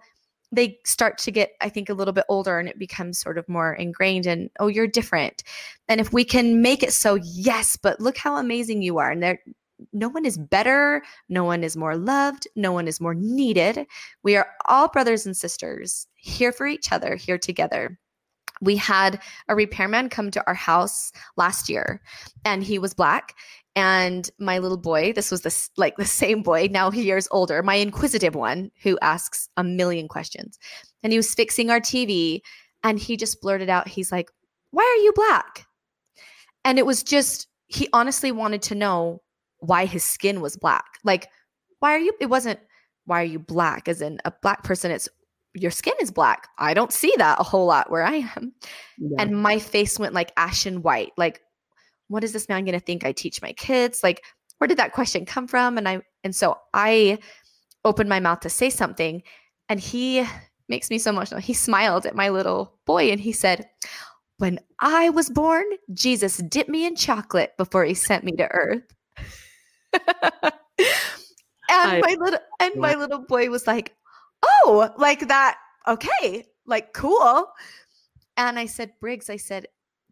[0.52, 3.50] they start to get i think a little bit older and it becomes sort of
[3.50, 5.44] more ingrained and oh you're different
[5.88, 9.24] and if we can make it so yes but look how amazing you are and
[9.24, 9.40] they're
[9.93, 13.86] no one is better, no one is more loved, no one is more needed.
[14.23, 17.97] We are all brothers and sisters here for each other, here together.
[18.61, 22.01] We had a repairman come to our house last year
[22.43, 23.36] and he was black
[23.78, 27.61] and my little boy this was the like the same boy now he years older
[27.61, 30.57] my inquisitive one who asks a million questions
[31.03, 32.41] and he was fixing our tv
[32.84, 34.32] and he just blurted out he's like
[34.71, 35.67] why are you black
[36.65, 39.21] and it was just he honestly wanted to know
[39.60, 40.86] why his skin was black.
[41.03, 41.28] Like,
[41.80, 42.14] why are you?
[42.20, 42.60] It wasn't
[43.05, 43.88] why are you black?
[43.88, 45.10] As in a black person, it's
[45.53, 46.47] your skin is black.
[46.58, 48.53] I don't see that a whole lot where I am.
[48.99, 49.16] Yeah.
[49.20, 51.12] And my face went like ashen white.
[51.18, 51.41] Like,
[52.10, 54.01] what is this man going to think I teach my kids?
[54.03, 54.24] Like,
[54.58, 55.78] where did that question come from?
[55.78, 57.20] And I, and so I
[57.86, 59.24] opened my mouth to say something,
[59.70, 60.26] and he
[60.70, 61.39] makes me so emotional.
[61.39, 63.68] He smiled at my little boy and he said,
[64.38, 68.84] When I was born, Jesus dipped me in chocolate before he sent me to earth.
[71.70, 73.96] and my little and my little boy was like,
[74.44, 75.58] "Oh, like that?
[75.88, 77.48] Okay, like cool."
[78.36, 79.68] And I said, "Briggs, I said,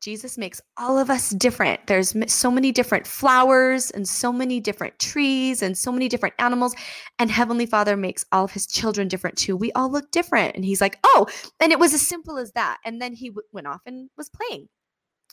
[0.06, 1.88] Jesus makes all of us different.
[1.88, 6.76] There's so many different flowers and so many different trees and so many different animals.
[7.18, 9.58] And Heavenly Father makes all of his children different too.
[9.58, 10.56] We all look different.
[10.56, 11.28] And he's like, oh,
[11.60, 12.78] and it was as simple as that.
[12.86, 14.68] And then he w- went off and was playing.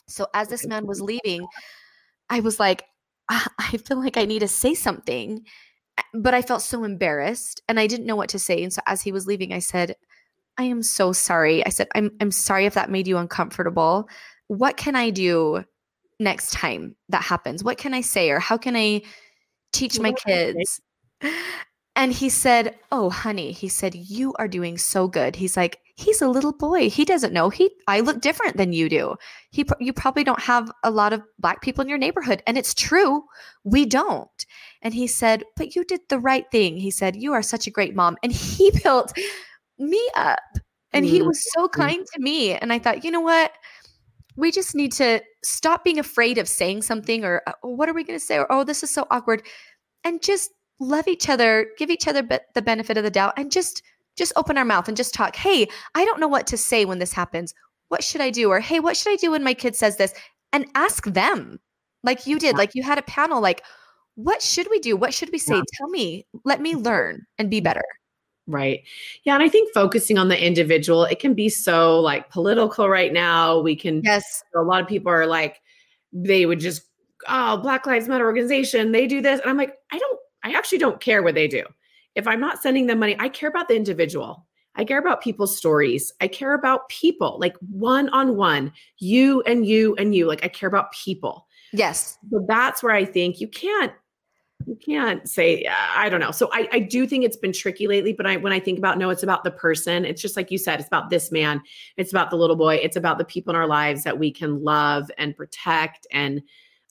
[0.07, 1.45] So as this man was leaving,
[2.29, 2.83] I was like,
[3.33, 5.43] Ah, I feel like I need to say something.
[6.13, 8.63] But I felt so embarrassed and I didn't know what to say.
[8.63, 9.95] And so as he was leaving, I said,
[10.57, 11.65] I am so sorry.
[11.65, 14.07] I said, I'm I'm sorry if that made you uncomfortable.
[14.47, 15.63] What can I do
[16.19, 17.63] next time that happens?
[17.63, 19.01] What can I say or how can I
[19.71, 20.79] teach my kids?
[21.95, 26.21] And he said, "Oh, honey," he said, "You are doing so good." He's like, he's
[26.21, 26.89] a little boy.
[26.89, 27.49] He doesn't know.
[27.49, 29.15] He I look different than you do.
[29.51, 32.73] He you probably don't have a lot of black people in your neighborhood and it's
[32.73, 33.23] true.
[33.63, 34.45] We don't.
[34.81, 37.71] And he said, "But you did the right thing." He said, "You are such a
[37.71, 39.13] great mom." And he built
[39.77, 40.39] me up.
[40.95, 41.81] And he was so mm-hmm.
[41.81, 43.51] kind to me and I thought, "You know what?
[44.35, 48.03] We just need to stop being afraid of saying something or oh, what are we
[48.03, 49.43] going to say or oh, this is so awkward."
[50.05, 53.81] And just love each other, give each other the benefit of the doubt and just
[54.17, 55.35] just open our mouth and just talk.
[55.35, 57.53] Hey, I don't know what to say when this happens.
[57.89, 58.49] What should I do?
[58.49, 60.13] Or hey, what should I do when my kid says this?
[60.51, 61.59] And ask them,
[62.03, 63.63] like you did, like you had a panel, like,
[64.15, 64.95] what should we do?
[64.95, 65.55] What should we say?
[65.55, 65.63] Yeah.
[65.77, 67.83] Tell me, let me learn and be better.
[68.45, 68.83] Right.
[69.23, 69.33] Yeah.
[69.35, 73.59] And I think focusing on the individual, it can be so like political right now.
[73.59, 75.61] We can, yes, a lot of people are like,
[76.11, 76.83] they would just,
[77.27, 79.39] oh, Black Lives Matter organization, they do this.
[79.39, 81.63] And I'm like, I don't, I actually don't care what they do
[82.15, 84.45] if I'm not sending them money, I care about the individual.
[84.75, 86.11] I care about people's stories.
[86.19, 90.27] I care about people, like one on one, you and you and you.
[90.27, 91.47] Like I care about people.
[91.71, 92.17] Yes.
[92.31, 93.91] So that's where I think you can't
[94.65, 96.31] you can't say I don't know.
[96.31, 98.97] So I, I do think it's been tricky lately, but I when I think about
[98.97, 100.05] no, it's about the person.
[100.05, 101.61] It's just like you said, it's about this man,
[101.97, 104.63] it's about the little boy, it's about the people in our lives that we can
[104.63, 106.41] love and protect and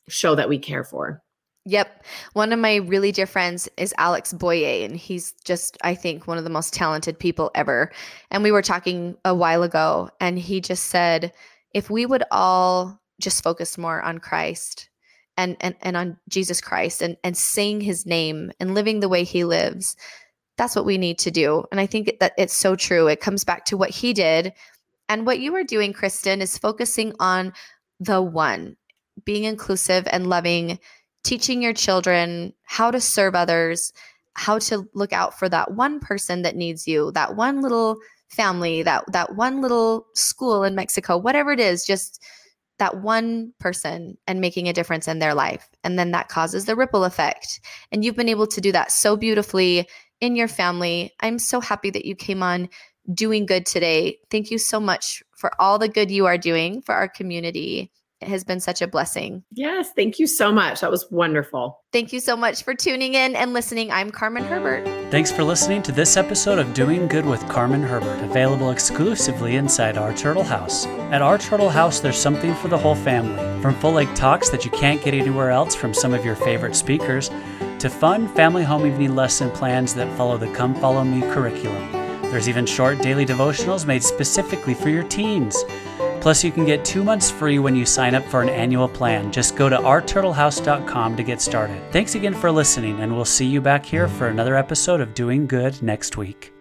[0.09, 1.23] show that we care for.
[1.65, 2.05] Yep.
[2.33, 6.37] One of my really dear friends is Alex Boyé, and he's just, I think, one
[6.37, 7.93] of the most talented people ever.
[8.33, 11.33] And we were talking a while ago, and he just said,
[11.73, 14.89] if we would all just focus more on Christ
[15.37, 19.23] and and, and on Jesus Christ and, and saying his name and living the way
[19.23, 19.97] he lives,
[20.59, 21.65] that's what we need to do.
[21.71, 23.07] And I think that it's so true.
[23.07, 24.53] It comes back to what he did.
[25.09, 27.53] And what you are doing, Kristin, is focusing on
[28.01, 28.77] the one,
[29.25, 30.79] being inclusive and loving
[31.25, 33.93] teaching your children how to serve others
[34.35, 37.99] how to look out for that one person that needs you, that one little
[38.29, 42.23] family, that that one little school in Mexico, whatever it is, just
[42.79, 45.69] that one person and making a difference in their life.
[45.85, 47.61] And then that causes the ripple effect.
[47.93, 49.87] And you've been able to do that so beautifully
[50.21, 51.13] in your family.
[51.21, 52.69] I'm so happy that you came on
[53.13, 54.19] doing good today.
[54.31, 57.93] Thank you so much for all the good you are doing for our community.
[58.23, 59.43] It has been such a blessing.
[59.51, 60.81] Yes, thank you so much.
[60.81, 61.81] That was wonderful.
[61.93, 63.91] Thank you so much for tuning in and listening.
[63.91, 64.87] I'm Carmen Herbert.
[65.11, 69.99] Thanks for listening to this episode of Doing Good with Carmen Herbert, available exclusively inside
[69.99, 70.87] Our Turtle House.
[71.11, 73.61] At Our Turtle House, there's something for the whole family.
[73.61, 76.77] From full length talks that you can't get anywhere else from some of your favorite
[76.77, 77.29] speakers,
[77.81, 81.91] to fun family home evening lesson plans that follow the Come Follow Me curriculum.
[82.31, 85.65] There's even short daily devotionals made specifically for your teens.
[86.23, 89.33] Plus, you can get two months free when you sign up for an annual plan.
[89.33, 91.83] Just go to ourturtlehouse.com to get started.
[91.91, 95.49] Thanks again for listening, and we'll see you back here for another episode of Doing
[95.49, 96.52] Good next week.